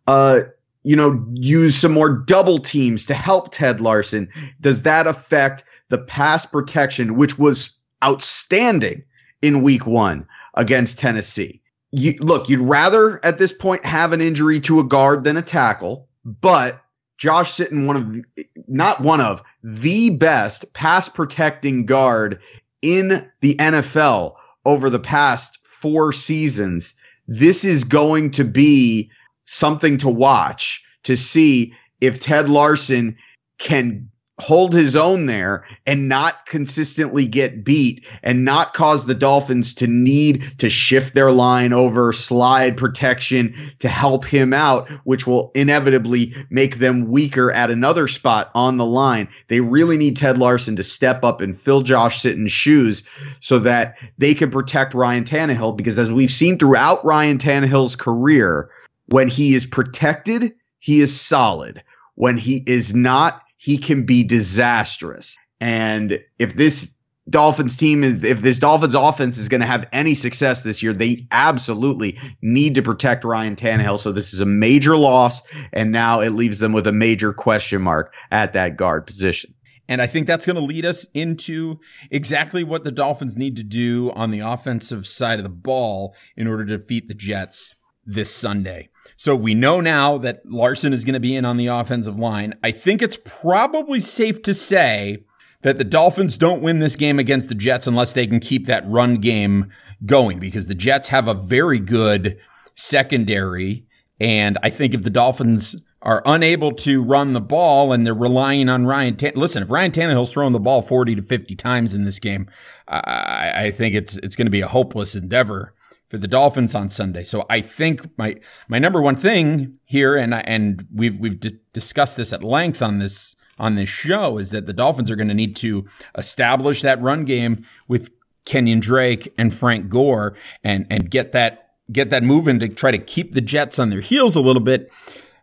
uh 0.08 0.42
you 0.84 0.96
know 0.96 1.26
use 1.34 1.76
some 1.76 1.92
more 1.92 2.10
double 2.10 2.60
teams 2.60 3.06
to 3.06 3.14
help 3.14 3.52
Ted 3.52 3.82
Larsen? 3.82 4.30
Does 4.62 4.84
that 4.84 5.08
affect 5.08 5.64
the 5.90 5.98
pass 5.98 6.46
protection 6.46 7.16
which 7.16 7.38
was 7.38 7.72
outstanding 8.04 9.04
in 9.42 9.62
week 9.62 9.86
1 9.86 10.26
against 10.56 11.00
Tennessee? 11.00 11.62
You, 11.92 12.16
look, 12.20 12.50
you'd 12.50 12.60
rather 12.60 13.24
at 13.24 13.38
this 13.38 13.54
point 13.54 13.86
have 13.86 14.12
an 14.12 14.22
injury 14.22 14.60
to 14.62 14.80
a 14.80 14.84
guard 14.84 15.24
than 15.24 15.38
a 15.38 15.42
tackle, 15.42 16.08
but 16.26 16.82
Josh 17.18 17.54
Sitton, 17.54 17.88
one 17.88 17.96
of 17.96 18.14
the, 18.14 18.24
not 18.68 19.02
one 19.02 19.22
of 19.22 19.42
the 19.70 20.12
best 20.12 20.72
pass 20.72 21.10
protecting 21.10 21.86
guard 21.86 22.40
in 22.82 23.30
the 23.42 23.56
NFL 23.56 24.36
over 24.64 24.90
the 24.90 24.98
past 24.98 25.60
four 25.62 26.14
seasons. 26.14 26.94
This 27.28 27.66
is 27.66 27.84
going 27.84 28.32
to 28.32 28.46
be 28.46 29.12
something 29.44 29.98
to 29.98 30.08
watch 30.08 30.86
to 31.04 31.18
see 31.18 31.74
if 32.00 32.22
Ted 32.22 32.50
Larsen 32.50 33.18
can 33.58 34.10
hold 34.40 34.74
his 34.74 34.96
own 34.96 35.26
there 35.26 35.66
and 35.88 36.08
not 36.08 36.46
consistently 36.46 37.26
get 37.26 37.64
beat 37.64 38.06
and 38.22 38.46
not 38.46 38.74
cause 38.76 39.06
the 39.06 39.16
Dolphins 39.16 39.74
to 39.74 39.88
need 39.88 40.60
to 40.60 40.70
shift 40.70 41.16
their 41.16 41.32
line 41.32 41.74
over 41.74 42.14
slide 42.14 42.78
protection 42.78 43.56
to 43.80 43.90
help 43.90 44.26
him 44.26 44.54
out, 44.54 44.90
which 45.06 45.26
will 45.26 45.52
inevitably 45.56 46.36
make 46.52 46.78
them 46.78 47.08
weaker 47.08 47.52
at 47.52 47.72
another 47.72 48.08
spot 48.08 48.52
on 48.54 48.78
the 48.78 48.86
line. 48.86 49.28
They 49.48 49.60
really 49.60 49.98
need 49.98 50.18
Ted 50.18 50.38
Larsen 50.38 50.76
to 50.76 50.84
step 50.84 51.24
up 51.24 51.42
and 51.42 51.60
fill 51.60 51.82
Josh 51.82 52.22
Sitton's 52.22 52.52
shoes 52.52 53.04
so 53.40 53.58
that 53.60 53.98
they 54.20 54.36
can 54.36 54.52
protect 54.52 54.94
Ryan 54.94 55.24
Tannehill 55.24 55.76
because 55.76 55.98
as 55.98 56.12
we've 56.12 56.32
seen 56.32 56.60
throughout 56.60 57.04
Ryan 57.04 57.40
Tannehill's 57.40 57.96
career, 57.96 58.70
when 59.08 59.30
he 59.30 59.56
is 59.56 59.66
protected, 59.66 60.54
he 60.78 61.00
is 61.00 61.20
solid. 61.20 61.82
When 62.16 62.38
he 62.38 62.64
is 62.66 62.94
not, 62.96 63.42
he 63.68 63.78
can 63.78 64.06
be 64.06 64.24
disastrous. 64.24 65.36
And 65.60 66.22
if 66.40 66.56
this 66.56 66.98
Dolphins 67.30 67.76
team, 67.76 68.02
if 68.02 68.40
this 68.40 68.60
Dolphins 68.60 68.96
offense 68.96 69.38
is 69.38 69.50
going 69.50 69.60
to 69.60 69.68
have 69.68 69.90
any 69.92 70.16
success 70.16 70.64
this 70.64 70.82
year, 70.82 70.94
they 70.94 71.28
absolutely 71.32 72.18
need 72.42 72.76
to 72.76 72.82
protect 72.82 73.26
Ryan 73.26 73.58
Tannehill. 73.58 74.00
So 74.00 74.14
this 74.14 74.34
is 74.34 74.40
a 74.40 74.46
major 74.46 74.96
loss, 74.96 75.42
and 75.74 75.92
now 75.92 76.22
it 76.22 76.30
leaves 76.30 76.60
them 76.60 76.72
with 76.72 76.88
a 76.88 76.94
major 76.94 77.34
question 77.34 77.82
mark 77.82 78.14
at 78.32 78.54
that 78.54 78.78
guard 78.78 79.06
position. 79.06 79.54
And 79.90 80.02
I 80.02 80.08
think 80.08 80.28
that's 80.28 80.46
going 80.46 80.56
to 80.56 80.62
lead 80.62 80.86
us 80.86 81.06
into 81.14 81.82
exactly 82.10 82.64
what 82.64 82.86
the 82.86 82.92
Dolphins 82.92 83.36
need 83.36 83.58
to 83.58 83.64
do 83.64 84.14
on 84.14 84.32
the 84.32 84.40
offensive 84.40 85.06
side 85.06 85.40
of 85.40 85.44
the 85.44 85.50
ball 85.50 86.16
in 86.38 86.48
order 86.48 86.64
to 86.64 86.78
defeat 86.78 87.10
the 87.10 87.14
Jets 87.14 87.76
this 88.08 88.34
Sunday. 88.34 88.90
So 89.16 89.36
we 89.36 89.54
know 89.54 89.82
now 89.82 90.18
that 90.20 90.42
Larsen 90.46 90.94
is 90.94 91.04
going 91.04 91.14
to 91.14 91.20
be 91.20 91.36
in 91.36 91.46
on 91.46 91.58
the 91.58 91.68
offensive 91.68 92.20
line. 92.20 92.56
I 92.64 92.72
think 92.72 93.02
it's 93.02 93.20
probably 93.24 94.00
safe 94.00 94.42
to 94.44 94.54
say 94.54 95.24
that 95.62 95.78
the 95.78 95.84
Dolphins 95.84 96.38
don't 96.38 96.62
win 96.62 96.80
this 96.80 96.96
game 96.96 97.20
against 97.20 97.50
the 97.50 97.56
Jets 97.56 97.88
unless 97.88 98.14
they 98.14 98.28
can 98.28 98.40
keep 98.40 98.68
that 98.68 98.88
run 98.88 99.16
game 99.16 99.72
going 100.06 100.40
because 100.40 100.68
the 100.68 100.76
Jets 100.76 101.10
have 101.10 101.28
a 101.28 101.34
very 101.34 101.80
good 101.80 102.38
secondary. 102.76 103.86
And 104.20 104.58
I 104.64 104.70
think 104.70 104.94
if 104.94 105.04
the 105.04 105.10
Dolphins 105.10 105.76
are 106.02 106.22
unable 106.26 106.72
to 106.72 107.04
run 107.04 107.34
the 107.34 107.42
ball 107.42 107.92
and 107.92 108.06
they're 108.06 108.14
relying 108.14 108.70
on 108.70 108.86
Ryan. 108.86 109.16
Tan- 109.18 109.34
Listen, 109.36 109.64
if 109.64 109.72
Ryan 109.72 109.92
Tannehill's 109.92 110.32
throwing 110.32 110.54
the 110.54 110.60
ball 110.60 110.82
40 110.82 111.16
to 111.16 111.24
50 111.24 111.56
times 111.56 111.96
in 111.96 112.06
this 112.06 112.20
game, 112.20 112.48
I, 112.88 113.52
I 113.56 113.72
think 113.72 113.96
it's, 113.96 114.18
it's 114.20 114.36
going 114.36 114.46
to 114.46 114.52
be 114.52 114.62
a 114.62 114.68
hopeless 114.68 115.16
endeavor 115.16 115.74
for 116.10 116.18
the 116.18 116.28
Dolphins 116.28 116.74
on 116.74 116.90
Sunday. 116.90 117.24
So 117.24 117.46
I 117.50 117.62
think 117.62 118.18
my 118.18 118.36
my 118.68 118.80
number 118.80 119.02
one 119.02 119.16
thing 119.16 119.78
here, 119.86 120.16
and 120.16 120.34
I, 120.34 120.40
and 120.42 120.88
we've 120.94 121.20
we've 121.20 121.40
discussed 121.74 122.18
this 122.18 122.34
at 122.34 122.44
length 122.44 122.82
on 122.82 123.00
this 123.00 123.36
on 123.60 123.76
this 123.76 123.90
show, 123.90 124.38
is 124.38 124.52
that 124.52 124.66
the 124.66 124.74
Dolphins 124.74 125.12
are 125.12 125.16
going 125.16 125.28
to 125.28 125.34
need 125.34 125.56
to 125.58 125.86
establish 126.18 126.82
that 126.82 127.02
run 127.02 127.26
game 127.26 127.66
with 127.88 128.12
Kenyan 128.46 128.80
Drake 128.80 129.34
and 129.38 129.54
Frank 129.54 129.90
Gore, 129.90 130.36
and 130.64 130.88
and 130.90 131.10
get 131.10 131.34
that 131.34 131.72
get 131.92 132.10
that 132.10 132.24
moving 132.24 132.60
to 132.60 132.70
try 132.70 132.92
to 132.92 132.98
keep 132.98 133.34
the 133.34 133.42
Jets 133.42 133.80
on 133.80 133.90
their 133.90 134.02
heels 134.02 134.36
a 134.36 134.42
little 134.42 134.64
bit. 134.64 134.92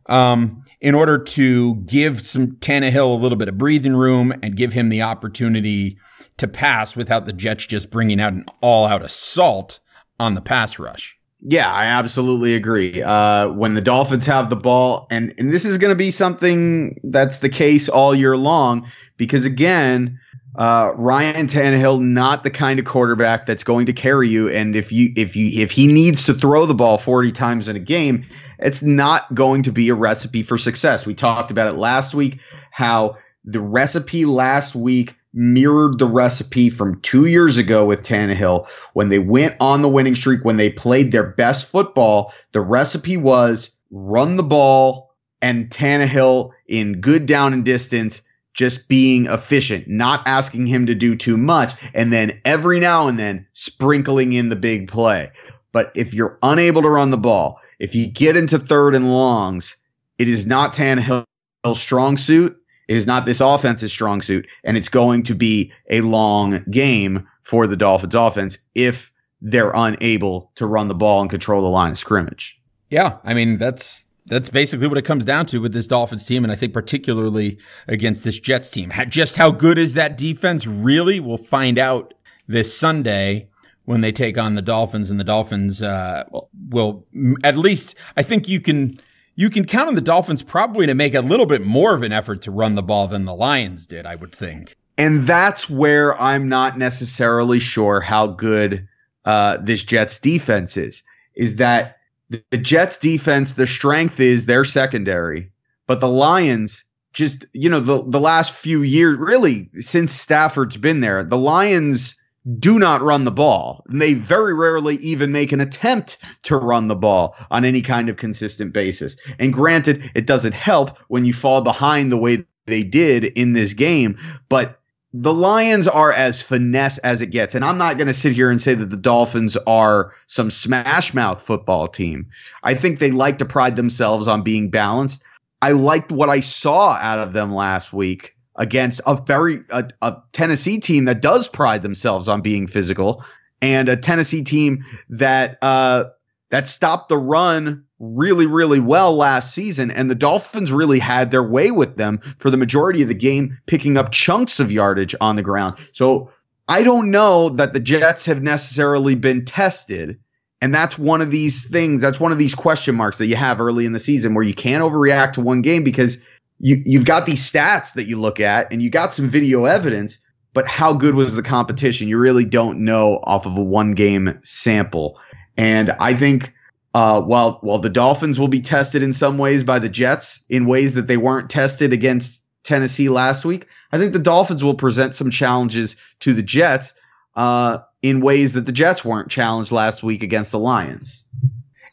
Um, 0.07 0.65
in 0.83 0.95
order 0.95 1.17
to 1.17 1.77
give 1.77 2.21
some 2.21 2.57
Tannehill 2.57 3.17
a 3.17 3.19
little 3.19 3.39
bit 3.39 3.49
of 3.49 3.57
breathing 3.57 3.97
room 3.97 4.35
and 4.43 4.55
give 4.55 4.75
him 4.75 4.91
the 4.91 5.01
opportunity 5.01 5.97
to 6.37 6.47
pass 6.47 6.95
without 6.95 7.25
the 7.25 7.33
Jets 7.33 7.67
just 7.67 7.91
bringing 7.91 8.21
out 8.21 8.35
an 8.35 8.45
all 8.61 8.85
out 8.85 9.03
assault 9.03 9.81
on 10.19 10.35
the 10.35 10.41
pass 10.41 10.79
rush. 10.79 11.17
Yeah, 11.47 11.71
I 11.71 11.87
absolutely 11.87 12.55
agree. 12.55 13.03
Uh, 13.03 13.49
when 13.49 13.75
the 13.75 13.83
Dolphins 13.83 14.25
have 14.27 14.49
the 14.49 14.57
ball, 14.57 15.07
and, 15.11 15.35
and 15.37 15.53
this 15.53 15.67
is 15.67 15.77
going 15.77 15.91
to 15.91 15.97
be 15.97 16.11
something 16.11 17.01
that's 17.05 17.39
the 17.39 17.51
case 17.51 17.91
all 17.91 18.15
year 18.15 18.35
long, 18.35 18.91
because 19.19 19.45
again, 19.45 20.21
uh, 20.57 20.93
Ryan 20.97 21.47
Tannehill 21.47 22.01
not 22.01 22.45
the 22.45 22.51
kind 22.51 22.79
of 22.79 22.85
quarterback 22.85 23.45
that's 23.45 23.65
going 23.65 23.87
to 23.87 23.93
carry 23.93 24.29
you. 24.29 24.49
And 24.49 24.77
if 24.77 24.93
you 24.93 25.13
if 25.17 25.37
you 25.37 25.63
if 25.63 25.73
he 25.73 25.87
needs 25.87 26.25
to 26.25 26.35
throw 26.35 26.65
the 26.65 26.75
ball 26.75 26.97
40 26.97 27.33
times 27.33 27.69
in 27.69 27.77
a 27.77 27.81
game, 27.81 28.25
it's 28.59 28.83
not 28.83 29.35
going 29.35 29.65
to 29.65 29.73
be 29.73 29.89
a 29.89 29.95
recipe 29.95 30.45
for 30.45 30.57
success. 30.57 31.05
We 31.05 31.15
talked 31.15 31.51
about 31.51 31.67
it 31.67 31.77
last 31.77 32.15
week 32.15 32.39
how 32.71 33.17
the 33.45 33.61
recipe 33.61 34.25
last 34.25 34.75
week 34.75 35.17
mirrored 35.35 35.99
the 35.99 36.07
recipe 36.07 36.71
from 36.71 37.01
two 37.01 37.27
years 37.27 37.59
ago 37.59 37.85
with 37.85 38.03
Tannehill 38.03 38.67
when 38.93 39.09
they 39.09 39.19
went 39.19 39.57
on 39.61 39.83
the 39.83 39.89
winning 39.89 40.15
streak, 40.15 40.45
when 40.45 40.57
they 40.57 40.71
played 40.71 41.13
their 41.13 41.25
best 41.25 41.67
football. 41.67 42.33
The 42.53 42.61
recipe 42.61 43.17
was 43.17 43.71
run 43.91 44.37
the 44.37 44.43
ball 44.43 45.15
and 45.43 45.69
Tannehill 45.69 46.53
in 46.69 47.01
good 47.01 47.27
down 47.27 47.53
and 47.53 47.65
distance, 47.65 48.23
just 48.55 48.89
being 48.89 49.27
efficient, 49.27 49.89
not 49.89 50.27
asking 50.27 50.67
him 50.67 50.87
to 50.87 50.95
do 50.95 51.17
too 51.17 51.37
much, 51.37 51.73
and 51.93 52.13
then 52.13 52.41
every 52.45 52.81
now 52.81 53.09
and 53.09 53.19
then 53.19 53.47
sprinkling 53.53 54.33
in 54.33 54.49
the 54.49 54.57
big 54.57 54.89
play. 54.89 55.31
But 55.73 55.91
if 55.97 56.15
you're 56.15 56.39
unable 56.43 56.83
to 56.83 56.89
run 56.89 57.11
the 57.11 57.17
ball, 57.19 57.61
if 57.81 57.97
you 57.97 58.07
get 58.07 58.37
into 58.37 58.59
third 58.61 58.95
and 58.95 59.11
longs, 59.11 59.77
it 60.19 60.29
is 60.29 60.47
not 60.47 60.73
Tannehill's 60.73 61.27
strong 61.75 62.17
suit. 62.17 62.57
It 62.89 62.97
is 62.97 63.07
not 63.07 63.27
this 63.27 63.41
offense's 63.41 63.93
strong 63.93 64.21
suit, 64.23 64.47
and 64.63 64.77
it's 64.77 64.89
going 64.89 65.23
to 65.25 65.35
be 65.35 65.73
a 65.91 66.01
long 66.03 66.65
game 66.71 67.27
for 67.43 67.67
the 67.67 67.77
Dolphins 67.77 68.15
offense 68.15 68.59
if 68.75 69.11
they're 69.41 69.73
unable 69.75 70.51
to 70.57 70.67
run 70.67 70.89
the 70.89 70.95
ball 70.95 71.21
and 71.21 71.31
control 71.31 71.63
the 71.63 71.69
line 71.69 71.93
of 71.93 71.99
scrimmage. 71.99 72.61
Yeah, 72.91 73.19
I 73.25 73.35
mean 73.35 73.59
that's 73.59 74.07
that's 74.27 74.49
basically 74.49 74.87
what 74.87 74.97
it 74.97 75.03
comes 75.03 75.25
down 75.25 75.47
to 75.47 75.59
with 75.59 75.73
this 75.73 75.87
Dolphins 75.87 76.27
team, 76.27 76.45
and 76.45 76.53
I 76.53 76.57
think 76.57 76.73
particularly 76.73 77.59
against 77.87 78.25
this 78.25 78.41
Jets 78.41 78.71
team. 78.71 78.93
Just 79.09 79.37
how 79.37 79.51
good 79.51 79.79
is 79.79 79.95
that 79.95 80.17
defense? 80.17 80.67
Really, 80.67 81.21
we'll 81.21 81.37
find 81.37 81.79
out 81.79 82.15
this 82.47 82.77
Sunday 82.77 83.49
when 83.85 84.01
they 84.01 84.13
take 84.13 84.39
on 84.39 84.55
the 84.55 84.63
Dolphins, 84.63 85.11
and 85.11 85.21
the 85.21 85.25
Dolphins 85.25 85.83
uh, 85.83 86.25
will 86.71 87.07
at 87.43 87.57
least. 87.57 87.97
I 88.17 88.23
think 88.23 88.49
you 88.49 88.61
can 88.61 88.99
you 89.35 89.51
can 89.51 89.65
count 89.65 89.89
on 89.89 89.95
the 89.95 90.01
Dolphins 90.01 90.43
probably 90.43 90.87
to 90.87 90.95
make 90.95 91.15
a 91.15 91.21
little 91.21 91.47
bit 91.47 91.65
more 91.65 91.95
of 91.95 92.03
an 92.03 92.13
effort 92.13 92.43
to 92.43 92.51
run 92.51 92.75
the 92.75 92.83
ball 92.83 93.09
than 93.09 93.25
the 93.25 93.35
Lions 93.35 93.87
did, 93.87 94.07
I 94.07 94.15
would 94.15 94.33
think. 94.33 94.77
And 94.97 95.27
that's 95.27 95.69
where 95.69 96.21
I'm 96.21 96.49
not 96.49 96.79
necessarily 96.79 97.59
sure 97.59 98.01
how 98.01 98.29
good 98.29 98.89
uh, 99.25 99.59
this 99.61 99.83
Jets 99.83 100.21
defense 100.21 100.77
is. 100.77 101.03
Is 101.35 101.57
that 101.57 101.97
the 102.29 102.59
Jets 102.59 102.99
defense, 102.99 103.55
the 103.55 103.67
strength 103.67 104.21
is 104.21 104.47
their 104.47 104.65
secondary, 104.65 105.51
but 105.87 106.01
the 106.01 106.09
Lions 106.09 106.85
just, 107.13 107.47
you 107.53 107.71
know, 107.71 107.81
the, 107.81 108.03
the 108.05 108.21
last 108.21 108.53
few 108.53 108.83
years, 108.83 109.17
really 109.19 109.71
since 109.75 110.13
Stafford's 110.13 110.77
been 110.77 111.01
there, 111.01 111.25
the 111.25 111.39
Lions 111.39 112.17
do 112.59 112.79
not 112.79 113.03
run 113.03 113.25
the 113.25 113.31
ball. 113.31 113.85
They 113.89 114.15
very 114.15 114.53
rarely 114.53 114.97
even 114.97 115.33
make 115.33 115.53
an 115.53 115.61
attempt 115.61 116.19
to 116.43 116.57
run 116.57 116.89
the 116.89 116.95
ball 116.95 117.37
on 117.51 117.65
any 117.65 117.81
kind 117.81 118.09
of 118.09 118.17
consistent 118.17 118.73
basis. 118.73 119.17
And 119.39 119.53
granted, 119.53 120.11
it 120.15 120.27
doesn't 120.27 120.55
help 120.55 120.99
when 121.09 121.25
you 121.25 121.33
fall 121.33 121.63
behind 121.63 122.13
the 122.13 122.19
way 122.19 122.45
they 122.67 122.83
did 122.83 123.25
in 123.25 123.53
this 123.53 123.73
game, 123.73 124.19
but 124.49 124.81
the 125.17 125.33
Lions 125.33 125.87
are 125.87 126.13
as 126.13 126.43
finesse 126.43 126.99
as 126.99 127.21
it 127.21 127.27
gets. 127.27 127.55
And 127.55 127.65
I'm 127.65 127.79
not 127.79 127.99
going 127.99 128.09
to 128.09 128.15
sit 128.15 128.33
here 128.33 128.51
and 128.51 128.61
say 128.61 128.75
that 128.75 128.91
the 128.91 128.97
Dolphins 128.97 129.57
are 129.67 130.13
some 130.27 130.51
smash 130.51 131.15
mouth 131.15 131.41
football 131.41 131.87
team. 131.87 132.31
I 132.65 132.75
think 132.75 132.99
they 132.99 133.13
like 133.13 133.39
to 133.39 133.45
pride 133.45 133.77
themselves 133.77 134.27
on 134.27 134.43
being 134.43 134.71
balanced. 134.71 135.23
I 135.63 135.71
liked 135.71 136.11
what 136.11 136.31
I 136.31 136.41
saw 136.41 136.91
out 136.91 137.21
of 137.21 137.33
them 137.33 137.55
last 137.55 137.93
week 137.93 138.35
against 138.57 139.01
a 139.07 139.17
very 139.17 139.63
a, 139.71 139.89
a 140.01 140.17
Tennessee 140.33 140.79
team 140.79 141.07
that 141.07 141.21
does 141.21 141.49
pride 141.49 141.83
themselves 141.83 142.29
on 142.29 142.41
being 142.41 142.67
physical 142.67 143.25
and 143.61 143.89
a 143.89 143.97
Tennessee 143.97 144.45
team 144.45 144.85
that 145.11 145.59
uh, 145.63 146.05
that 146.51 146.69
stopped 146.69 147.09
the 147.09 147.19
run 147.19 147.85
really 147.99 148.47
really 148.47 148.81
well 148.81 149.17
last 149.17 149.55
season 149.55 149.91
and 149.91 150.11
the 150.11 150.15
Dolphins 150.15 150.71
really 150.71 150.99
had 150.99 151.31
their 151.31 151.43
way 151.43 151.71
with 151.71 151.97
them 151.97 152.21
for 152.39 152.51
the 152.51 152.57
majority 152.57 153.03
of 153.03 153.09
the 153.09 153.15
game 153.15 153.59
picking 153.67 153.97
up 153.97 154.13
chunks 154.13 154.61
of 154.61 154.71
yardage 154.71 155.15
on 155.21 155.37
the 155.37 155.43
ground. 155.43 155.79
So 155.93 156.31
I 156.69 156.83
don't 156.83 157.11
know 157.11 157.51
that 157.51 157.73
the 157.73 157.81
Jets 157.81 158.27
have 158.27 158.43
necessarily 158.43 159.15
been 159.15 159.45
tested 159.45 160.19
and 160.61 160.75
that's 160.75 160.99
one 160.99 161.21
of 161.21 161.31
these 161.31 161.69
things 161.69 162.01
that's 162.01 162.21
one 162.21 162.33
of 162.33 162.39
these 162.39 162.55
question 162.55 162.95
marks 162.95 163.19
that 163.19 163.27
you 163.27 163.37
have 163.37 163.61
early 163.61 163.85
in 163.85 163.93
the 163.93 163.99
season 163.99 164.35
where 164.35 164.45
you 164.45 164.55
can't 164.55 164.83
overreact 164.83 165.35
to 165.35 165.41
one 165.41 165.63
game 165.63 165.85
because 165.85 166.23
you 166.65 166.83
you've 166.87 167.05
got 167.05 167.27
these 167.27 167.49
stats 167.49 167.93
that 167.93 168.07
you 168.07 168.19
look 168.19 168.41
at 168.41 168.73
and 168.73 168.81
you 168.81 168.89
got 168.89 169.13
some 169.13 169.29
video 169.29 169.67
evidence, 169.67 170.19
but 170.55 170.67
how 170.67 170.95
good 170.95 171.15
was 171.15 171.35
the 171.35 171.43
competition? 171.43 172.09
You 172.09 172.17
really 172.17 172.47
don't 172.47 172.87
know 172.87 173.21
off 173.23 173.45
of 173.45 173.59
a 173.59 173.63
one 173.63 173.93
game 173.93 174.41
sample. 174.45 175.21
And 175.59 175.91
I 175.91 176.15
think 176.15 176.55
uh, 176.95 177.21
while 177.21 177.59
while 177.61 177.81
the 177.81 177.91
Dolphins 177.91 178.41
will 178.41 178.49
be 178.49 178.63
tested 178.63 179.03
in 179.03 179.13
some 179.13 179.37
ways 179.37 179.63
by 179.63 179.79
the 179.79 179.91
Jets 179.91 180.43
in 180.49 180.65
ways 180.65 180.95
that 180.95 181.07
they 181.07 181.19
weren't 181.19 181.51
tested 181.51 181.93
against 181.93 182.43
Tennessee 182.63 183.11
last 183.11 183.45
week, 183.45 183.67
I 183.93 183.99
think 183.99 184.15
the 184.15 184.19
Dolphins 184.19 184.65
will 184.65 184.75
present 184.75 185.15
some 185.15 185.31
challenges 185.31 185.97
to 186.21 186.33
the 186.33 186.43
Jets 186.43 186.95
uh, 187.37 187.81
in 188.01 188.23
ways 188.23 188.55
that 188.55 188.65
the 188.65 188.73
Jets 188.73 189.05
weren't 189.05 189.29
challenged 189.29 189.71
last 189.71 190.03
week 190.03 190.23
against 190.23 190.51
the 190.51 190.59
Lions. 190.59 191.29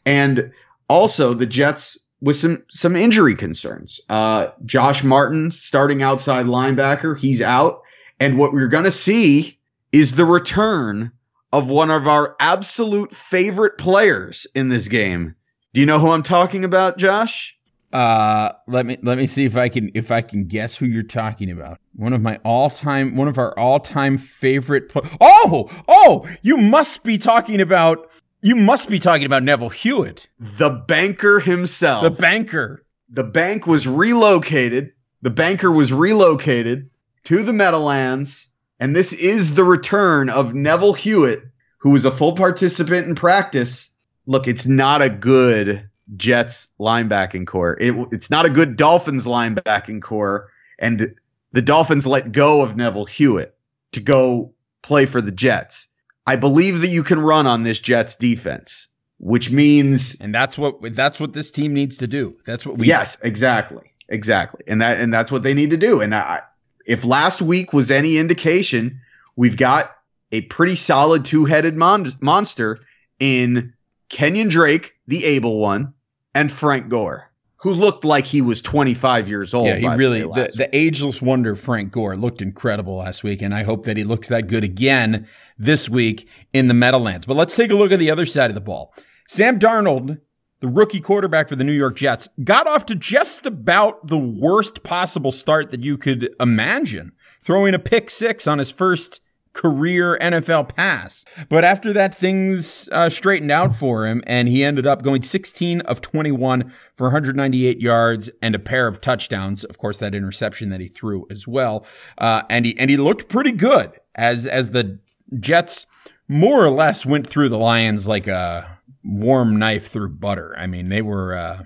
And 0.06 0.52
also, 0.88 1.34
the 1.34 1.46
Jets 1.46 1.98
with 2.22 2.36
some 2.36 2.62
some 2.70 2.96
injury 2.96 3.34
concerns. 3.34 4.00
Uh, 4.08 4.48
Josh 4.64 5.04
Martin, 5.04 5.50
starting 5.50 6.02
outside 6.02 6.46
linebacker, 6.46 7.18
he's 7.18 7.42
out, 7.42 7.82
and 8.18 8.38
what 8.38 8.54
we're 8.54 8.68
going 8.68 8.84
to 8.84 8.92
see 8.92 9.58
is 9.90 10.12
the 10.12 10.24
return 10.24 11.10
of 11.52 11.68
one 11.68 11.90
of 11.90 12.08
our 12.08 12.34
absolute 12.40 13.12
favorite 13.12 13.76
players 13.76 14.46
in 14.54 14.70
this 14.70 14.88
game. 14.88 15.34
Do 15.74 15.80
you 15.80 15.86
know 15.86 15.98
who 15.98 16.10
I'm 16.10 16.22
talking 16.22 16.64
about, 16.64 16.96
Josh? 16.96 17.58
Uh, 17.92 18.52
let 18.66 18.86
me 18.86 18.96
let 19.02 19.18
me 19.18 19.26
see 19.26 19.44
if 19.44 19.56
I 19.56 19.68
can 19.68 19.90
if 19.92 20.10
I 20.10 20.22
can 20.22 20.46
guess 20.46 20.76
who 20.76 20.86
you're 20.86 21.02
talking 21.02 21.50
about. 21.50 21.78
One 21.94 22.14
of 22.14 22.22
my 22.22 22.38
all 22.44 22.70
time, 22.70 23.16
one 23.16 23.28
of 23.28 23.36
our 23.36 23.58
all 23.58 23.80
time 23.80 24.16
favorite. 24.16 24.88
Pl- 24.88 25.06
oh, 25.20 25.68
oh, 25.88 26.26
you 26.40 26.56
must 26.56 27.02
be 27.02 27.18
talking 27.18 27.60
about 27.60 28.08
you 28.42 28.56
must 28.56 28.90
be 28.90 28.98
talking 28.98 29.24
about 29.24 29.44
Neville 29.44 29.70
Hewitt. 29.70 30.28
The 30.38 30.70
banker 30.70 31.40
himself. 31.40 32.02
The 32.02 32.10
banker. 32.10 32.84
The 33.08 33.24
bank 33.24 33.66
was 33.66 33.86
relocated. 33.86 34.92
The 35.22 35.30
banker 35.30 35.70
was 35.70 35.92
relocated 35.92 36.90
to 37.24 37.42
the 37.44 37.52
Meadowlands. 37.52 38.48
And 38.80 38.96
this 38.96 39.12
is 39.12 39.54
the 39.54 39.64
return 39.64 40.28
of 40.28 40.54
Neville 40.54 40.94
Hewitt, 40.94 41.44
who 41.78 41.90
was 41.90 42.04
a 42.04 42.10
full 42.10 42.34
participant 42.34 43.06
in 43.06 43.14
practice. 43.14 43.90
Look, 44.26 44.48
it's 44.48 44.66
not 44.66 45.02
a 45.02 45.08
good 45.08 45.88
Jets 46.16 46.68
linebacking 46.80 47.46
corps. 47.46 47.76
It, 47.80 47.94
it's 48.10 48.30
not 48.30 48.44
a 48.44 48.50
good 48.50 48.76
Dolphins 48.76 49.24
linebacking 49.24 50.02
corps. 50.02 50.48
And 50.80 51.14
the 51.52 51.62
Dolphins 51.62 52.08
let 52.08 52.32
go 52.32 52.62
of 52.62 52.76
Neville 52.76 53.04
Hewitt 53.04 53.56
to 53.92 54.00
go 54.00 54.52
play 54.82 55.06
for 55.06 55.20
the 55.20 55.30
Jets. 55.30 55.86
I 56.26 56.36
believe 56.36 56.80
that 56.80 56.88
you 56.88 57.02
can 57.02 57.20
run 57.20 57.46
on 57.46 57.62
this 57.62 57.80
Jets 57.80 58.16
defense, 58.16 58.88
which 59.18 59.50
means 59.50 60.20
and 60.20 60.34
that's 60.34 60.56
what 60.56 60.80
that's 60.94 61.18
what 61.18 61.32
this 61.32 61.50
team 61.50 61.74
needs 61.74 61.98
to 61.98 62.06
do. 62.06 62.36
That's 62.44 62.64
what 62.64 62.78
we 62.78 62.86
Yes, 62.86 63.20
exactly. 63.22 63.92
Exactly. 64.08 64.62
And 64.66 64.82
that 64.82 65.00
and 65.00 65.12
that's 65.12 65.32
what 65.32 65.42
they 65.42 65.54
need 65.54 65.70
to 65.70 65.76
do. 65.76 66.00
And 66.00 66.14
I, 66.14 66.42
if 66.86 67.04
last 67.04 67.40
week 67.40 67.72
was 67.72 67.90
any 67.90 68.18
indication, 68.18 69.00
we've 69.36 69.56
got 69.56 69.90
a 70.32 70.42
pretty 70.42 70.76
solid 70.76 71.24
two-headed 71.24 71.76
mon- 71.76 72.12
monster 72.20 72.78
in 73.18 73.74
Kenyan 74.10 74.48
Drake, 74.48 74.94
the 75.06 75.24
able 75.24 75.58
one, 75.58 75.94
and 76.34 76.50
Frank 76.50 76.88
Gore 76.88 77.31
who 77.62 77.72
looked 77.72 78.04
like 78.04 78.24
he 78.24 78.42
was 78.42 78.60
25 78.60 79.28
years 79.28 79.54
old. 79.54 79.68
Yeah, 79.68 79.76
he 79.76 79.86
really, 79.86 80.22
the, 80.22 80.52
the, 80.56 80.68
ageless 80.76 81.22
wonder 81.22 81.54
Frank 81.54 81.92
Gore 81.92 82.16
looked 82.16 82.42
incredible 82.42 82.96
last 82.96 83.22
week, 83.22 83.40
and 83.40 83.54
I 83.54 83.62
hope 83.62 83.86
that 83.86 83.96
he 83.96 84.02
looks 84.02 84.26
that 84.28 84.48
good 84.48 84.64
again 84.64 85.28
this 85.56 85.88
week 85.88 86.28
in 86.52 86.66
the 86.66 86.74
Meadowlands. 86.74 87.24
But 87.24 87.36
let's 87.36 87.54
take 87.54 87.70
a 87.70 87.76
look 87.76 87.92
at 87.92 88.00
the 88.00 88.10
other 88.10 88.26
side 88.26 88.50
of 88.50 88.56
the 88.56 88.60
ball. 88.60 88.92
Sam 89.28 89.60
Darnold, 89.60 90.20
the 90.58 90.66
rookie 90.66 90.98
quarterback 90.98 91.48
for 91.48 91.54
the 91.54 91.62
New 91.62 91.72
York 91.72 91.94
Jets, 91.94 92.28
got 92.42 92.66
off 92.66 92.84
to 92.86 92.96
just 92.96 93.46
about 93.46 94.08
the 94.08 94.18
worst 94.18 94.82
possible 94.82 95.30
start 95.30 95.70
that 95.70 95.84
you 95.84 95.96
could 95.96 96.34
imagine, 96.40 97.12
throwing 97.44 97.74
a 97.74 97.78
pick 97.78 98.10
six 98.10 98.48
on 98.48 98.58
his 98.58 98.72
first 98.72 99.20
career 99.52 100.18
NFL 100.20 100.74
pass. 100.74 101.24
But 101.48 101.64
after 101.64 101.92
that, 101.92 102.14
things 102.14 102.88
uh, 102.92 103.08
straightened 103.08 103.50
out 103.50 103.76
for 103.76 104.06
him, 104.06 104.22
and 104.26 104.48
he 104.48 104.64
ended 104.64 104.86
up 104.86 105.02
going 105.02 105.22
16 105.22 105.80
of 105.82 106.00
21 106.00 106.72
for 106.96 107.08
198 107.08 107.80
yards 107.80 108.30
and 108.40 108.54
a 108.54 108.58
pair 108.58 108.86
of 108.86 109.00
touchdowns. 109.00 109.64
Of 109.64 109.78
course, 109.78 109.98
that 109.98 110.14
interception 110.14 110.70
that 110.70 110.80
he 110.80 110.88
threw 110.88 111.26
as 111.30 111.46
well, 111.46 111.86
uh, 112.18 112.42
and 112.48 112.66
he 112.66 112.78
and 112.78 112.90
he 112.90 112.96
looked 112.96 113.28
pretty 113.28 113.52
good 113.52 113.92
as 114.14 114.46
as 114.46 114.70
the 114.70 114.98
Jets 115.38 115.86
more 116.28 116.64
or 116.64 116.70
less 116.70 117.04
went 117.04 117.26
through 117.26 117.48
the 117.48 117.58
Lions 117.58 118.08
like 118.08 118.26
a 118.26 118.78
warm 119.04 119.58
knife 119.58 119.88
through 119.88 120.10
butter. 120.10 120.54
I 120.56 120.66
mean, 120.66 120.88
they 120.88 121.02
were 121.02 121.34
uh, 121.34 121.64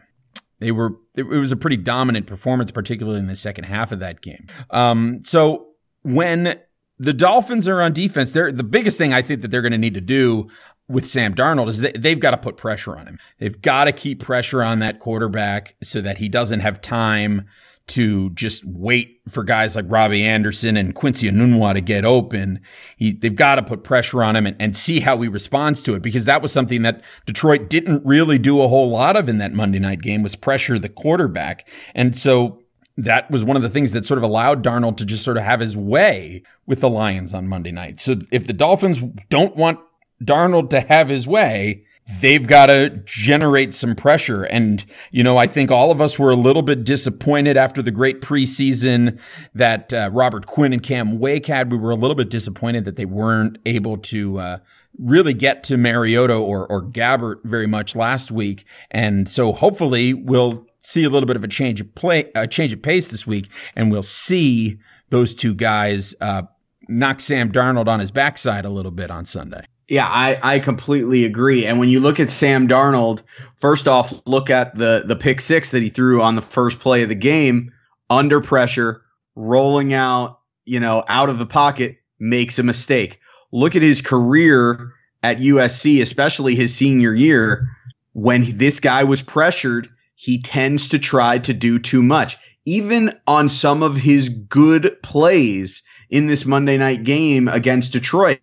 they 0.58 0.72
were 0.72 0.96
it, 1.14 1.24
was 1.24 1.52
a 1.52 1.56
pretty 1.56 1.76
dominant 1.76 2.26
performance, 2.26 2.70
particularly 2.70 3.18
in 3.18 3.26
the 3.26 3.36
second 3.36 3.64
half 3.64 3.92
of 3.92 4.00
that 4.00 4.20
game. 4.20 4.46
Um, 4.70 5.22
so 5.22 5.68
when 6.02 6.58
the 6.98 7.12
Dolphins 7.12 7.68
are 7.68 7.82
on 7.82 7.92
defense, 7.92 8.32
they're 8.32 8.52
the 8.52 8.64
biggest 8.64 8.98
thing 8.98 9.12
I 9.12 9.22
think 9.22 9.42
that 9.42 9.50
they're 9.50 9.62
going 9.62 9.72
to 9.72 9.78
need 9.78 9.94
to 9.94 10.00
do 10.00 10.48
with 10.88 11.06
Sam 11.06 11.34
Darnold 11.34 11.68
is 11.68 11.80
they, 11.80 12.10
have 12.10 12.20
got 12.20 12.30
to 12.30 12.36
put 12.36 12.56
pressure 12.56 12.96
on 12.96 13.06
him. 13.06 13.18
They've 13.38 13.60
got 13.60 13.84
to 13.84 13.92
keep 13.92 14.22
pressure 14.22 14.62
on 14.62 14.78
that 14.78 15.00
quarterback 15.00 15.74
so 15.82 16.00
that 16.00 16.18
he 16.18 16.28
doesn't 16.28 16.60
have 16.60 16.80
time 16.80 17.46
to 17.88 18.30
just 18.30 18.64
wait 18.64 19.20
for 19.28 19.44
guys 19.44 19.76
like 19.76 19.84
Robby 19.88 20.24
Anderson 20.24 20.76
and 20.76 20.94
Quincy 20.94 21.30
Enunwa 21.30 21.74
to 21.74 21.80
get 21.80 22.04
open. 22.04 22.60
He, 22.96 23.12
they've 23.12 23.34
got 23.34 23.56
to 23.56 23.62
put 23.62 23.84
pressure 23.84 24.24
on 24.24 24.34
him 24.34 24.46
and, 24.46 24.56
and 24.58 24.76
see 24.76 25.00
how 25.00 25.20
he 25.20 25.28
responds 25.28 25.82
to 25.84 25.94
it 25.94 26.02
because 26.02 26.24
that 26.24 26.42
was 26.42 26.50
something 26.50 26.82
that 26.82 27.02
Detroit 27.26 27.70
didn't 27.70 28.04
really 28.04 28.38
do 28.38 28.60
a 28.60 28.68
whole 28.68 28.90
lot 28.90 29.16
of 29.16 29.28
in 29.28 29.38
that 29.38 29.52
Monday 29.52 29.78
night 29.78 30.02
game 30.02 30.22
was 30.22 30.34
pressure 30.34 30.78
the 30.78 30.88
quarterback. 30.88 31.68
And 31.94 32.16
so 32.16 32.65
that 32.96 33.30
was 33.30 33.44
one 33.44 33.56
of 33.56 33.62
the 33.62 33.68
things 33.68 33.92
that 33.92 34.04
sort 34.04 34.18
of 34.18 34.24
allowed 34.24 34.62
Darnold 34.64 34.96
to 34.98 35.04
just 35.04 35.22
sort 35.22 35.36
of 35.36 35.42
have 35.42 35.60
his 35.60 35.76
way 35.76 36.42
with 36.66 36.80
the 36.80 36.88
Lions 36.88 37.34
on 37.34 37.46
Monday 37.46 37.72
night. 37.72 38.00
So 38.00 38.16
if 38.32 38.46
the 38.46 38.52
Dolphins 38.52 39.02
don't 39.28 39.56
want 39.56 39.80
Darnold 40.22 40.70
to 40.70 40.80
have 40.80 41.08
his 41.08 41.26
way, 41.26 41.84
they've 42.20 42.46
got 42.46 42.66
to 42.66 43.02
generate 43.04 43.74
some 43.74 43.94
pressure. 43.96 44.44
And, 44.44 44.84
you 45.10 45.22
know, 45.22 45.36
I 45.36 45.46
think 45.46 45.70
all 45.70 45.90
of 45.90 46.00
us 46.00 46.18
were 46.18 46.30
a 46.30 46.36
little 46.36 46.62
bit 46.62 46.84
disappointed 46.84 47.56
after 47.56 47.82
the 47.82 47.90
great 47.90 48.20
preseason 48.20 49.18
that 49.54 49.92
uh, 49.92 50.10
Robert 50.12 50.46
Quinn 50.46 50.72
and 50.72 50.82
Cam 50.82 51.18
Wake 51.18 51.46
had. 51.46 51.70
We 51.70 51.78
were 51.78 51.90
a 51.90 51.96
little 51.96 52.14
bit 52.14 52.30
disappointed 52.30 52.84
that 52.84 52.96
they 52.96 53.04
weren't 53.04 53.58
able 53.66 53.98
to, 53.98 54.38
uh, 54.38 54.58
really 54.98 55.34
get 55.34 55.62
to 55.64 55.76
Mariota 55.76 56.34
or, 56.34 56.66
or 56.66 56.82
Gabbert 56.82 57.44
very 57.44 57.66
much 57.66 57.94
last 57.94 58.30
week. 58.30 58.64
And 58.90 59.28
so 59.28 59.52
hopefully 59.52 60.14
we'll 60.14 60.66
see 60.86 61.02
a 61.02 61.10
little 61.10 61.26
bit 61.26 61.34
of 61.34 61.42
a 61.42 61.48
change 61.48 61.80
of 61.80 61.92
play, 61.96 62.30
a 62.36 62.46
change 62.46 62.72
of 62.72 62.80
pace 62.80 63.10
this 63.10 63.26
week, 63.26 63.48
and 63.74 63.90
we'll 63.90 64.02
see 64.02 64.78
those 65.10 65.34
two 65.34 65.52
guys, 65.52 66.14
uh, 66.20 66.42
knock 66.88 67.18
Sam 67.18 67.50
Darnold 67.50 67.88
on 67.88 67.98
his 67.98 68.12
backside 68.12 68.64
a 68.64 68.70
little 68.70 68.92
bit 68.92 69.10
on 69.10 69.24
Sunday. 69.24 69.66
Yeah, 69.88 70.06
I, 70.06 70.38
I 70.42 70.58
completely 70.60 71.24
agree. 71.24 71.66
And 71.66 71.80
when 71.80 71.88
you 71.88 71.98
look 71.98 72.20
at 72.20 72.30
Sam 72.30 72.68
Darnold, 72.68 73.22
first 73.56 73.88
off, 73.88 74.12
look 74.26 74.48
at 74.48 74.76
the 74.76 75.04
the 75.06 75.16
pick 75.16 75.40
six 75.40 75.72
that 75.72 75.82
he 75.82 75.88
threw 75.88 76.22
on 76.22 76.36
the 76.36 76.42
first 76.42 76.78
play 76.78 77.02
of 77.02 77.08
the 77.08 77.14
game, 77.16 77.72
under 78.08 78.40
pressure, 78.40 79.02
rolling 79.34 79.92
out, 79.92 80.40
you 80.64 80.78
know, 80.78 81.04
out 81.08 81.28
of 81.28 81.38
the 81.38 81.46
pocket, 81.46 81.98
makes 82.18 82.58
a 82.60 82.62
mistake. 82.62 83.18
Look 83.52 83.74
at 83.74 83.82
his 83.82 84.02
career 84.02 84.92
at 85.22 85.38
USC, 85.38 86.00
especially 86.00 86.54
his 86.54 86.74
senior 86.74 87.12
year. 87.12 87.68
When 88.12 88.56
this 88.56 88.80
guy 88.80 89.04
was 89.04 89.22
pressured, 89.22 89.88
he 90.16 90.40
tends 90.40 90.88
to 90.88 90.98
try 90.98 91.38
to 91.38 91.54
do 91.54 91.78
too 91.78 92.02
much. 92.02 92.36
Even 92.64 93.16
on 93.26 93.48
some 93.48 93.82
of 93.82 93.96
his 93.96 94.28
good 94.28 94.96
plays 95.02 95.82
in 96.10 96.26
this 96.26 96.44
Monday 96.44 96.78
night 96.78 97.04
game 97.04 97.46
against 97.46 97.92
Detroit, 97.92 98.40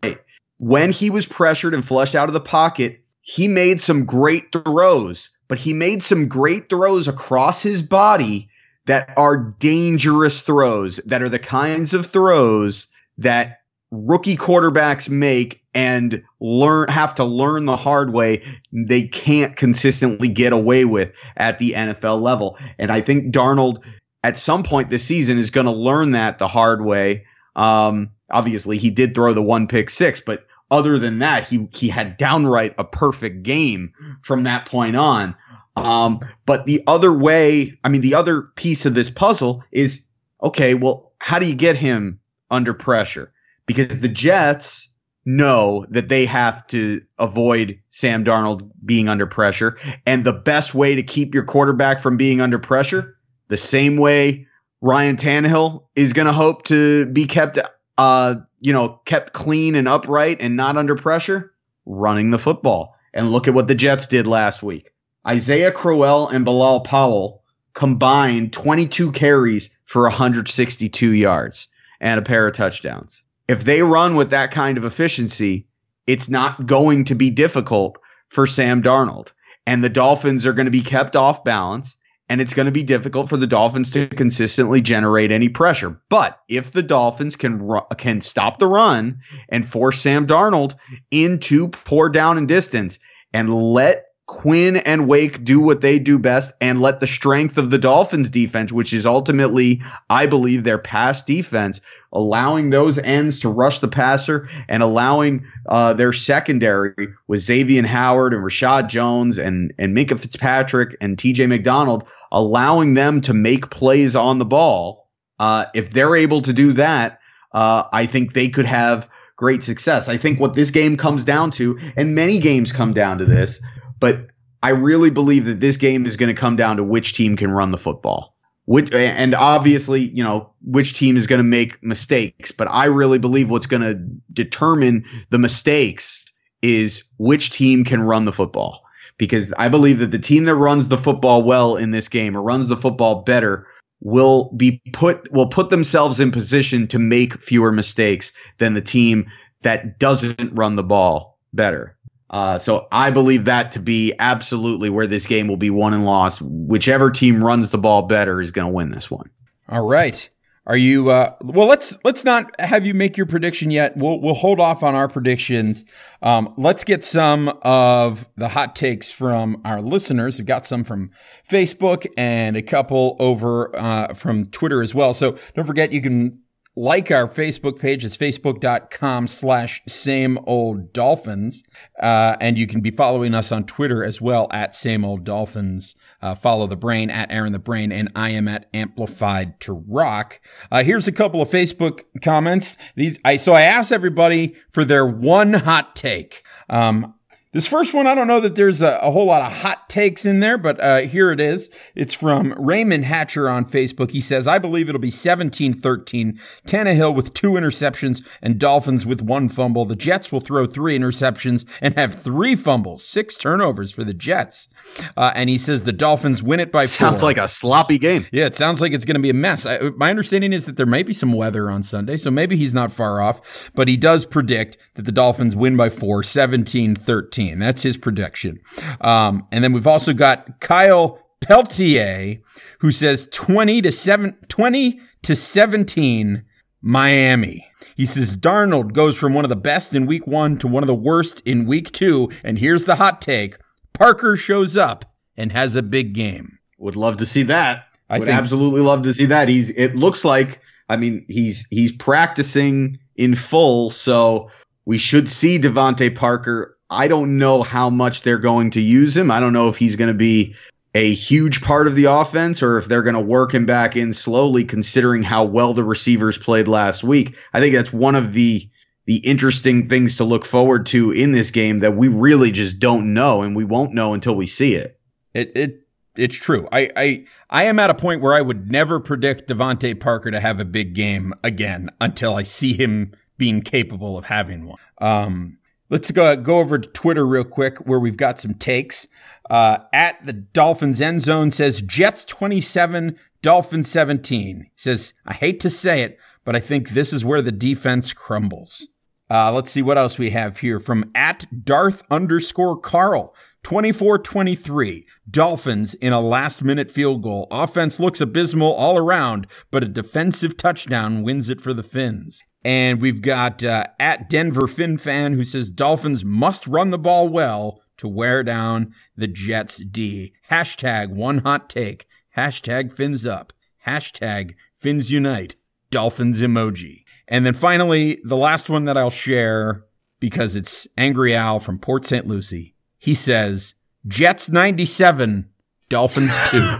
when 0.59 0.91
he 0.91 1.09
was 1.09 1.25
pressured 1.25 1.73
and 1.73 1.83
flushed 1.83 2.15
out 2.15 2.29
of 2.29 2.33
the 2.33 2.39
pocket, 2.39 3.03
he 3.21 3.47
made 3.47 3.81
some 3.81 4.05
great 4.05 4.51
throws, 4.51 5.29
but 5.47 5.57
he 5.57 5.73
made 5.73 6.03
some 6.03 6.27
great 6.27 6.69
throws 6.69 7.07
across 7.07 7.61
his 7.61 7.81
body 7.81 8.49
that 8.85 9.13
are 9.17 9.51
dangerous 9.59 10.41
throws, 10.41 10.97
that 11.05 11.23
are 11.23 11.29
the 11.29 11.39
kinds 11.39 11.93
of 11.93 12.05
throws 12.05 12.87
that 13.17 13.61
rookie 13.91 14.37
quarterbacks 14.37 15.09
make 15.09 15.62
and 15.73 16.23
learn 16.39 16.89
have 16.89 17.15
to 17.15 17.23
learn 17.23 17.65
the 17.65 17.75
hard 17.75 18.13
way 18.13 18.43
they 18.71 19.07
can't 19.07 19.55
consistently 19.55 20.27
get 20.27 20.53
away 20.53 20.85
with 20.85 21.11
at 21.35 21.59
the 21.59 21.71
NFL 21.71 22.21
level. 22.21 22.57
And 22.77 22.91
I 22.91 23.01
think 23.01 23.33
Darnold 23.33 23.83
at 24.23 24.37
some 24.37 24.63
point 24.63 24.89
this 24.89 25.03
season 25.03 25.37
is 25.37 25.49
going 25.49 25.65
to 25.65 25.71
learn 25.71 26.11
that 26.11 26.39
the 26.39 26.47
hard 26.47 26.83
way. 26.83 27.25
Um, 27.55 28.11
obviously 28.29 28.77
he 28.77 28.89
did 28.89 29.15
throw 29.15 29.33
the 29.33 29.41
one 29.41 29.67
pick 29.67 29.89
six, 29.89 30.19
but 30.19 30.45
other 30.71 30.97
than 30.97 31.19
that, 31.19 31.47
he 31.47 31.69
he 31.71 31.87
had 31.87 32.17
downright 32.17 32.73
a 32.79 32.83
perfect 32.83 33.43
game 33.43 33.93
from 34.23 34.43
that 34.43 34.65
point 34.65 34.95
on. 34.95 35.35
Um, 35.75 36.19
but 36.45 36.65
the 36.65 36.83
other 36.87 37.13
way, 37.13 37.79
I 37.83 37.89
mean, 37.89 38.01
the 38.01 38.15
other 38.15 38.41
piece 38.41 38.85
of 38.85 38.95
this 38.95 39.09
puzzle 39.09 39.63
is 39.71 40.05
okay. 40.41 40.73
Well, 40.73 41.13
how 41.19 41.37
do 41.37 41.45
you 41.45 41.53
get 41.53 41.75
him 41.75 42.19
under 42.49 42.73
pressure? 42.73 43.31
Because 43.67 43.99
the 43.99 44.09
Jets 44.09 44.89
know 45.25 45.85
that 45.89 46.09
they 46.09 46.25
have 46.25 46.65
to 46.67 47.01
avoid 47.17 47.79
Sam 47.89 48.25
Darnold 48.25 48.69
being 48.83 49.09
under 49.09 49.27
pressure, 49.27 49.77
and 50.05 50.23
the 50.23 50.33
best 50.33 50.73
way 50.73 50.95
to 50.95 51.03
keep 51.03 51.33
your 51.33 51.45
quarterback 51.45 52.01
from 52.01 52.17
being 52.17 52.41
under 52.41 52.59
pressure, 52.59 53.17
the 53.47 53.57
same 53.57 53.97
way 53.97 54.47
Ryan 54.81 55.15
Tannehill 55.15 55.85
is 55.95 56.13
going 56.13 56.27
to 56.27 56.33
hope 56.33 56.63
to 56.65 57.05
be 57.05 57.25
kept 57.25 57.57
uh, 57.97 58.35
you 58.59 58.73
know, 58.73 59.01
kept 59.05 59.33
clean 59.33 59.75
and 59.75 59.87
upright 59.87 60.37
and 60.41 60.55
not 60.55 60.77
under 60.77 60.95
pressure? 60.95 61.53
Running 61.85 62.31
the 62.31 62.39
football. 62.39 62.95
And 63.13 63.31
look 63.31 63.47
at 63.47 63.53
what 63.53 63.67
the 63.67 63.75
Jets 63.75 64.07
did 64.07 64.25
last 64.25 64.63
week. 64.63 64.91
Isaiah 65.27 65.71
Crowell 65.71 66.29
and 66.29 66.45
Bilal 66.45 66.81
Powell 66.81 67.43
combined 67.73 68.53
22 68.53 69.11
carries 69.11 69.69
for 69.85 70.03
162 70.03 71.11
yards 71.11 71.67
and 71.99 72.19
a 72.19 72.23
pair 72.23 72.47
of 72.47 72.55
touchdowns. 72.55 73.23
If 73.47 73.63
they 73.63 73.81
run 73.81 74.15
with 74.15 74.31
that 74.31 74.51
kind 74.51 74.77
of 74.77 74.85
efficiency, 74.85 75.67
it's 76.07 76.29
not 76.29 76.65
going 76.65 77.05
to 77.05 77.15
be 77.15 77.29
difficult 77.29 77.97
for 78.29 78.47
Sam 78.47 78.81
Darnold. 78.81 79.31
And 79.65 79.83
the 79.83 79.89
Dolphins 79.89 80.45
are 80.45 80.53
going 80.53 80.65
to 80.65 80.71
be 80.71 80.81
kept 80.81 81.15
off 81.15 81.43
balance 81.43 81.97
and 82.29 82.41
it's 82.41 82.53
going 82.53 82.65
to 82.67 82.71
be 82.71 82.83
difficult 82.83 83.29
for 83.29 83.37
the 83.37 83.47
Dolphins 83.47 83.91
to 83.91 84.07
consistently 84.07 84.81
generate 84.81 85.31
any 85.31 85.49
pressure. 85.49 86.01
But 86.09 86.39
if 86.47 86.71
the 86.71 86.81
Dolphins 86.83 87.35
can 87.35 87.69
can 87.97 88.21
stop 88.21 88.59
the 88.59 88.67
run 88.67 89.19
and 89.49 89.67
force 89.67 90.01
Sam 90.01 90.25
Darnold 90.25 90.75
into 91.11 91.67
poor 91.67 92.09
down 92.09 92.37
and 92.37 92.47
distance 92.47 92.99
and 93.33 93.53
let 93.53 94.05
Quinn 94.25 94.77
and 94.77 95.07
Wake 95.07 95.43
do 95.43 95.59
what 95.59 95.81
they 95.81 95.99
do 95.99 96.17
best 96.17 96.53
and 96.61 96.81
let 96.81 96.99
the 96.99 97.07
strength 97.07 97.57
of 97.57 97.69
the 97.69 97.77
Dolphins 97.77 98.29
defense, 98.29 98.71
which 98.71 98.93
is 98.93 99.05
ultimately, 99.05 99.81
I 100.09 100.27
believe, 100.27 100.63
their 100.63 100.77
pass 100.77 101.21
defense, 101.23 101.81
allowing 102.13 102.69
those 102.69 102.97
ends 102.97 103.39
to 103.41 103.49
rush 103.49 103.79
the 103.79 103.89
passer 103.89 104.47
and 104.69 104.81
allowing 104.81 105.45
uh, 105.67 105.93
their 105.93 106.13
secondary 106.13 107.09
with 107.27 107.41
Xavier 107.41 107.85
Howard 107.85 108.33
and 108.33 108.43
Reshad 108.43 108.87
Jones 108.87 109.37
and, 109.37 109.73
and 109.77 109.95
Minkah 109.95 110.19
Fitzpatrick 110.19 110.95
and 111.01 111.17
TJ 111.17 111.49
McDonald, 111.49 112.05
allowing 112.31 112.93
them 112.93 113.19
to 113.21 113.33
make 113.33 113.69
plays 113.69 114.15
on 114.15 114.39
the 114.39 114.45
ball. 114.45 115.09
Uh, 115.37 115.65
if 115.73 115.89
they're 115.89 116.15
able 116.15 116.41
to 116.43 116.53
do 116.53 116.73
that, 116.73 117.19
uh, 117.51 117.83
I 117.91 118.05
think 118.05 118.33
they 118.33 118.47
could 118.47 118.65
have 118.65 119.09
great 119.35 119.63
success. 119.63 120.07
I 120.07 120.17
think 120.17 120.39
what 120.39 120.55
this 120.55 120.69
game 120.69 120.95
comes 120.95 121.23
down 121.23 121.51
to, 121.51 121.77
and 121.97 122.15
many 122.15 122.39
games 122.39 122.71
come 122.71 122.93
down 122.93 123.17
to 123.17 123.25
this, 123.25 123.59
but 124.03 124.27
I 124.61 124.71
really 124.71 125.11
believe 125.11 125.45
that 125.45 125.61
this 125.61 125.77
game 125.77 126.05
is 126.05 126.17
going 126.17 126.27
to 126.27 126.37
come 126.37 126.57
down 126.57 126.75
to 126.75 126.83
which 126.83 127.13
team 127.13 127.37
can 127.37 127.51
run 127.51 127.71
the 127.71 127.77
football. 127.77 128.35
Which, 128.65 128.91
and 128.91 129.33
obviously, 129.33 130.01
you 130.01 130.21
know, 130.21 130.51
which 130.61 130.97
team 130.97 131.15
is 131.15 131.25
going 131.25 131.39
to 131.39 131.45
make 131.45 131.81
mistakes. 131.81 132.51
But 132.51 132.67
I 132.69 132.87
really 132.87 133.17
believe 133.17 133.49
what's 133.49 133.65
going 133.65 133.81
to 133.81 133.93
determine 134.33 135.05
the 135.29 135.37
mistakes 135.37 136.25
is 136.61 137.05
which 137.17 137.51
team 137.51 137.85
can 137.85 138.01
run 138.01 138.25
the 138.25 138.33
football. 138.33 138.83
Because 139.17 139.53
I 139.57 139.69
believe 139.69 139.99
that 139.99 140.11
the 140.11 140.19
team 140.19 140.43
that 140.45 140.55
runs 140.55 140.89
the 140.89 140.97
football 140.97 141.41
well 141.41 141.77
in 141.77 141.91
this 141.91 142.09
game 142.09 142.35
or 142.35 142.41
runs 142.41 142.67
the 142.67 142.75
football 142.75 143.21
better 143.21 143.65
will 144.01 144.51
be 144.57 144.81
put 144.91 145.31
will 145.31 145.47
put 145.47 145.69
themselves 145.69 146.19
in 146.19 146.29
position 146.29 146.89
to 146.89 146.99
make 146.99 147.41
fewer 147.41 147.71
mistakes 147.71 148.33
than 148.57 148.73
the 148.73 148.81
team 148.81 149.31
that 149.61 149.97
doesn't 149.97 150.53
run 150.53 150.75
the 150.75 150.83
ball 150.83 151.39
better. 151.53 151.95
Uh, 152.33 152.57
so 152.57 152.87
I 152.91 153.11
believe 153.11 153.45
that 153.45 153.69
to 153.71 153.79
be 153.79 154.11
absolutely 154.17 154.89
where 154.89 155.05
this 155.05 155.27
game 155.27 155.47
will 155.47 155.55
be 155.55 155.69
won 155.69 155.93
and 155.93 156.03
lost. 156.03 156.41
Whichever 156.41 157.11
team 157.11 157.43
runs 157.43 157.69
the 157.69 157.77
ball 157.77 158.01
better 158.01 158.41
is 158.41 158.49
going 158.49 158.65
to 158.65 158.73
win 158.73 158.89
this 158.89 159.09
one. 159.09 159.29
All 159.69 159.85
right. 159.85 160.27
Are 160.65 160.77
you 160.77 161.11
uh, 161.11 161.35
well? 161.41 161.67
Let's 161.67 161.97
let's 162.05 162.23
not 162.23 162.59
have 162.59 162.85
you 162.85 162.93
make 162.93 163.17
your 163.17 163.25
prediction 163.25 163.69
yet. 163.69 163.97
We'll 163.97 164.21
we'll 164.21 164.33
hold 164.33 164.61
off 164.61 164.81
on 164.81 164.95
our 164.95 165.09
predictions. 165.09 165.83
Um, 166.21 166.53
let's 166.57 166.85
get 166.85 167.03
some 167.03 167.49
of 167.63 168.29
the 168.37 168.47
hot 168.47 168.73
takes 168.73 169.11
from 169.11 169.61
our 169.65 169.81
listeners. 169.81 170.39
We've 170.39 170.47
got 170.47 170.65
some 170.65 170.85
from 170.85 171.11
Facebook 171.47 172.07
and 172.17 172.55
a 172.55 172.61
couple 172.61 173.17
over 173.19 173.77
uh, 173.77 174.13
from 174.13 174.45
Twitter 174.45 174.81
as 174.81 174.95
well. 174.95 175.13
So 175.13 175.37
don't 175.53 175.65
forget 175.65 175.91
you 175.91 176.01
can 176.01 176.39
like 176.75 177.11
our 177.11 177.27
Facebook 177.27 177.79
page. 177.79 178.03
It's 178.03 178.17
facebook.com 178.17 179.27
slash 179.27 179.81
same 179.87 180.39
old 180.45 180.93
dolphins. 180.93 181.63
Uh, 182.01 182.35
and 182.41 182.57
you 182.57 182.67
can 182.67 182.81
be 182.81 182.91
following 182.91 183.33
us 183.33 183.51
on 183.51 183.65
Twitter 183.65 184.03
as 184.03 184.21
well 184.21 184.47
at 184.51 184.73
same 184.73 185.05
old 185.05 185.23
dolphins. 185.23 185.95
Uh, 186.21 186.33
follow 186.33 186.67
the 186.67 186.77
brain 186.77 187.09
at 187.09 187.31
Aaron 187.31 187.51
the 187.51 187.59
Brain, 187.59 187.91
and 187.91 188.09
I 188.15 188.29
am 188.29 188.47
at 188.47 188.69
Amplified 188.73 189.59
to 189.61 189.73
Rock. 189.73 190.39
Uh, 190.71 190.83
here's 190.83 191.07
a 191.07 191.11
couple 191.11 191.41
of 191.41 191.49
Facebook 191.49 192.03
comments. 192.21 192.77
These, 192.95 193.19
I, 193.25 193.35
so 193.35 193.53
I 193.53 193.63
asked 193.63 193.91
everybody 193.91 194.55
for 194.71 194.85
their 194.85 195.05
one 195.05 195.53
hot 195.53 195.95
take. 195.95 196.43
Um, 196.69 197.15
this 197.53 197.67
first 197.67 197.93
one, 197.93 198.07
I 198.07 198.15
don't 198.15 198.27
know 198.27 198.39
that 198.39 198.55
there's 198.55 198.81
a, 198.81 198.97
a 198.97 199.11
whole 199.11 199.27
lot 199.27 199.45
of 199.45 199.53
hot 199.53 199.87
takes 199.87 200.25
in 200.25 200.39
there, 200.39 200.57
but 200.57 200.79
uh, 200.79 201.01
here 201.01 201.31
it 201.31 201.39
is. 201.39 201.69
It's 201.93 202.13
from 202.13 202.53
Raymond 202.57 203.05
Hatcher 203.05 203.47
on 203.47 203.65
Facebook. 203.65 204.09
He 204.09 204.21
says, 204.21 204.47
I 204.47 204.57
believe 204.57 204.89
it'll 204.89 204.99
be 204.99 205.11
17 205.11 205.73
13, 205.73 206.39
Tannehill 206.65 207.13
with 207.13 207.35
two 207.35 207.51
interceptions 207.51 208.25
and 208.41 208.57
Dolphins 208.57 209.05
with 209.05 209.21
one 209.21 209.49
fumble. 209.49 209.85
The 209.85 209.95
Jets 209.95 210.31
will 210.31 210.41
throw 210.41 210.65
three 210.65 210.97
interceptions 210.97 211.63
and 211.79 211.93
have 211.93 212.15
three 212.15 212.55
fumbles, 212.55 213.05
six 213.05 213.37
turnovers 213.37 213.91
for 213.91 214.03
the 214.03 214.15
Jets. 214.15 214.67
Uh, 215.15 215.31
and 215.35 215.47
he 215.47 215.59
says 215.59 215.83
the 215.83 215.93
Dolphins 215.93 216.41
win 216.41 216.59
it 216.59 216.71
by 216.71 216.85
sounds 216.85 217.21
four. 217.21 217.29
like 217.29 217.37
a 217.37 217.47
sloppy 217.47 217.99
game. 217.99 218.25
Yeah, 218.31 218.47
it 218.47 218.55
sounds 218.55 218.81
like 218.81 218.93
it's 218.93 219.05
going 219.05 219.15
to 219.15 219.21
be 219.21 219.29
a 219.29 219.35
mess. 219.35 219.67
I, 219.67 219.77
my 219.95 220.09
understanding 220.09 220.53
is 220.53 220.65
that 220.65 220.75
there 220.75 220.87
may 220.87 221.03
be 221.03 221.13
some 221.13 221.33
weather 221.33 221.69
on 221.69 221.83
Sunday, 221.83 222.17
so 222.17 222.31
maybe 222.31 222.57
he's 222.57 222.73
not 222.73 222.91
far 222.91 223.21
off, 223.21 223.69
but 223.75 223.87
he 223.87 223.95
does 223.95 224.25
predict 224.25 224.75
that 224.95 225.03
the 225.03 225.11
Dolphins 225.11 225.55
win 225.55 225.77
by 225.77 225.89
four, 225.89 226.23
17 226.23 226.95
13. 226.95 227.42
That's 227.51 227.83
his 227.83 227.97
prediction. 227.97 228.59
Um, 229.01 229.47
and 229.51 229.63
then 229.63 229.73
we've 229.73 229.87
also 229.87 230.13
got 230.13 230.59
Kyle 230.59 231.19
Peltier, 231.41 232.41
who 232.79 232.91
says 232.91 233.27
20 233.31 233.81
to 233.81 233.91
7, 233.91 234.35
20 234.47 234.99
to 235.23 235.35
17 235.35 236.43
Miami. 236.81 237.65
He 237.95 238.05
says 238.05 238.35
Darnold 238.35 238.93
goes 238.93 239.17
from 239.17 239.33
one 239.33 239.45
of 239.45 239.49
the 239.49 239.55
best 239.55 239.93
in 239.95 240.05
week 240.05 240.25
one 240.25 240.57
to 240.59 240.67
one 240.67 240.83
of 240.83 240.87
the 240.87 240.95
worst 240.95 241.41
in 241.41 241.65
week 241.65 241.91
two. 241.91 242.29
And 242.43 242.59
here's 242.59 242.85
the 242.85 242.95
hot 242.95 243.21
take. 243.21 243.57
Parker 243.93 244.35
shows 244.35 244.75
up 244.75 245.05
and 245.37 245.51
has 245.51 245.75
a 245.75 245.83
big 245.83 246.13
game. 246.13 246.57
Would 246.79 246.95
love 246.95 247.17
to 247.17 247.25
see 247.25 247.43
that. 247.43 247.85
I 248.09 248.19
Would 248.19 248.27
think- 248.27 248.37
absolutely 248.37 248.81
love 248.81 249.03
to 249.03 249.13
see 249.13 249.25
that. 249.25 249.47
He's 249.47 249.69
it 249.69 249.95
looks 249.95 250.25
like 250.25 250.59
I 250.89 250.97
mean 250.97 251.25
he's 251.29 251.67
he's 251.69 251.91
practicing 251.91 252.99
in 253.15 253.35
full, 253.35 253.89
so 253.89 254.49
we 254.85 254.97
should 254.97 255.29
see 255.29 255.59
DeVante 255.59 256.13
Parker. 256.13 256.77
I 256.93 257.07
don't 257.07 257.37
know 257.37 257.63
how 257.63 257.89
much 257.89 258.21
they're 258.21 258.37
going 258.37 258.71
to 258.71 258.81
use 258.81 259.15
him. 259.15 259.31
I 259.31 259.39
don't 259.39 259.53
know 259.53 259.69
if 259.69 259.77
he's 259.77 259.95
going 259.95 260.09
to 260.09 260.13
be 260.13 260.55
a 260.95 261.13
huge 261.13 261.61
part 261.61 261.87
of 261.87 261.95
the 261.95 262.05
offense 262.05 262.61
or 262.61 262.77
if 262.77 262.85
they're 262.85 263.03
going 263.03 263.15
to 263.15 263.21
work 263.21 263.53
him 263.53 263.65
back 263.65 263.95
in 263.95 264.13
slowly 264.13 264.63
considering 264.63 265.23
how 265.23 265.43
well 265.43 265.73
the 265.73 265.83
receivers 265.83 266.37
played 266.37 266.67
last 266.67 267.03
week. 267.03 267.35
I 267.53 267.59
think 267.59 267.75
that's 267.75 267.93
one 267.93 268.15
of 268.15 268.33
the 268.33 268.69
the 269.05 269.17
interesting 269.17 269.89
things 269.89 270.15
to 270.15 270.23
look 270.23 270.45
forward 270.45 270.85
to 270.85 271.11
in 271.11 271.33
this 271.33 271.51
game 271.51 271.79
that 271.79 271.97
we 271.97 272.07
really 272.07 272.51
just 272.51 272.79
don't 272.79 273.13
know 273.13 273.41
and 273.41 273.53
we 273.53 273.65
won't 273.65 273.93
know 273.93 274.13
until 274.13 274.33
we 274.35 274.47
see 274.47 274.75
it. 274.75 274.97
It 275.33 275.51
it 275.55 275.87
it's 276.15 276.39
true. 276.39 276.69
I 276.71 276.89
I 276.95 277.25
I 277.49 277.63
am 277.63 277.79
at 277.79 277.89
a 277.89 277.95
point 277.95 278.21
where 278.21 278.33
I 278.33 278.41
would 278.41 278.71
never 278.71 278.99
predict 278.99 279.49
DeVante 279.49 279.99
Parker 279.99 280.31
to 280.31 280.39
have 280.39 280.59
a 280.59 280.65
big 280.65 280.93
game 280.93 281.33
again 281.43 281.89
until 281.99 282.35
I 282.35 282.43
see 282.43 282.73
him 282.73 283.13
being 283.37 283.61
capable 283.61 284.17
of 284.17 284.25
having 284.25 284.67
one. 284.67 284.77
Um, 285.01 285.57
let's 285.89 286.11
go 286.11 286.35
go 286.35 286.59
over 286.59 286.77
to 286.77 286.89
Twitter 286.89 287.25
real 287.25 287.43
quick 287.43 287.77
where 287.79 287.99
we've 287.99 288.17
got 288.17 288.39
some 288.39 288.53
takes. 288.53 289.07
Uh, 289.49 289.79
at 289.91 290.23
the 290.25 290.33
Dolphins 290.33 291.01
end 291.01 291.21
zone 291.21 291.51
says 291.51 291.81
Jets 291.81 292.25
twenty 292.25 292.61
seven, 292.61 293.17
Dolphins 293.41 293.89
seventeen. 293.89 294.69
Says 294.75 295.13
I 295.25 295.33
hate 295.33 295.59
to 295.61 295.69
say 295.69 296.01
it, 296.01 296.17
but 296.43 296.55
I 296.55 296.59
think 296.59 296.89
this 296.89 297.13
is 297.13 297.25
where 297.25 297.41
the 297.41 297.51
defense 297.51 298.13
crumbles. 298.13 298.87
Uh, 299.29 299.51
let's 299.51 299.71
see 299.71 299.81
what 299.81 299.97
else 299.97 300.17
we 300.17 300.29
have 300.31 300.59
here 300.59 300.79
from 300.79 301.09
at 301.15 301.45
Darth 301.65 302.03
underscore 302.11 302.79
Carl. 302.79 303.33
24 303.63 304.19
23. 304.19 305.07
Dolphins 305.29 305.93
in 305.95 306.11
a 306.13 306.21
last 306.21 306.61
minute 306.61 306.91
field 306.91 307.23
goal. 307.23 307.47
Offense 307.49 307.99
looks 307.99 308.19
abysmal 308.19 308.73
all 308.73 308.97
around, 308.97 309.47
but 309.71 309.83
a 309.83 309.87
defensive 309.87 310.57
touchdown 310.57 311.23
wins 311.23 311.49
it 311.49 311.61
for 311.61 311.73
the 311.73 311.81
Finns. 311.81 312.43
And 312.65 313.01
we've 313.01 313.21
got 313.21 313.63
uh, 313.63 313.85
at 313.99 314.29
Denver 314.29 314.67
Fin 314.67 314.97
fan 314.97 315.33
who 315.33 315.43
says 315.43 315.69
Dolphins 315.69 316.23
must 316.23 316.65
run 316.65 316.91
the 316.91 316.97
ball 316.97 317.27
well 317.27 317.81
to 317.97 318.07
wear 318.07 318.43
down 318.43 318.93
the 319.15 319.27
Jets 319.27 319.83
D. 319.83 320.33
Hashtag 320.49 321.09
one 321.09 321.39
hot 321.39 321.69
take. 321.69 322.07
Hashtag 322.37 322.91
Fins 322.91 323.25
up. 323.25 323.53
Hashtag 323.85 324.55
Fins 324.73 325.11
unite. 325.11 325.55
Dolphins 325.91 326.41
emoji. 326.41 327.03
And 327.27 327.45
then 327.45 327.53
finally, 327.53 328.19
the 328.23 328.37
last 328.37 328.69
one 328.69 328.85
that 328.85 328.97
I'll 328.97 329.09
share 329.09 329.85
because 330.19 330.55
it's 330.55 330.87
Angry 330.97 331.35
Al 331.35 331.59
from 331.59 331.79
Port 331.79 332.05
St. 332.05 332.25
Lucie. 332.25 332.75
He 332.97 333.13
says, 333.13 333.73
Jets 334.07 334.49
97, 334.49 335.49
Dolphins 335.89 336.33
2. 336.49 336.77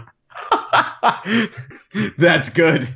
That's 2.17 2.49
good. 2.49 2.95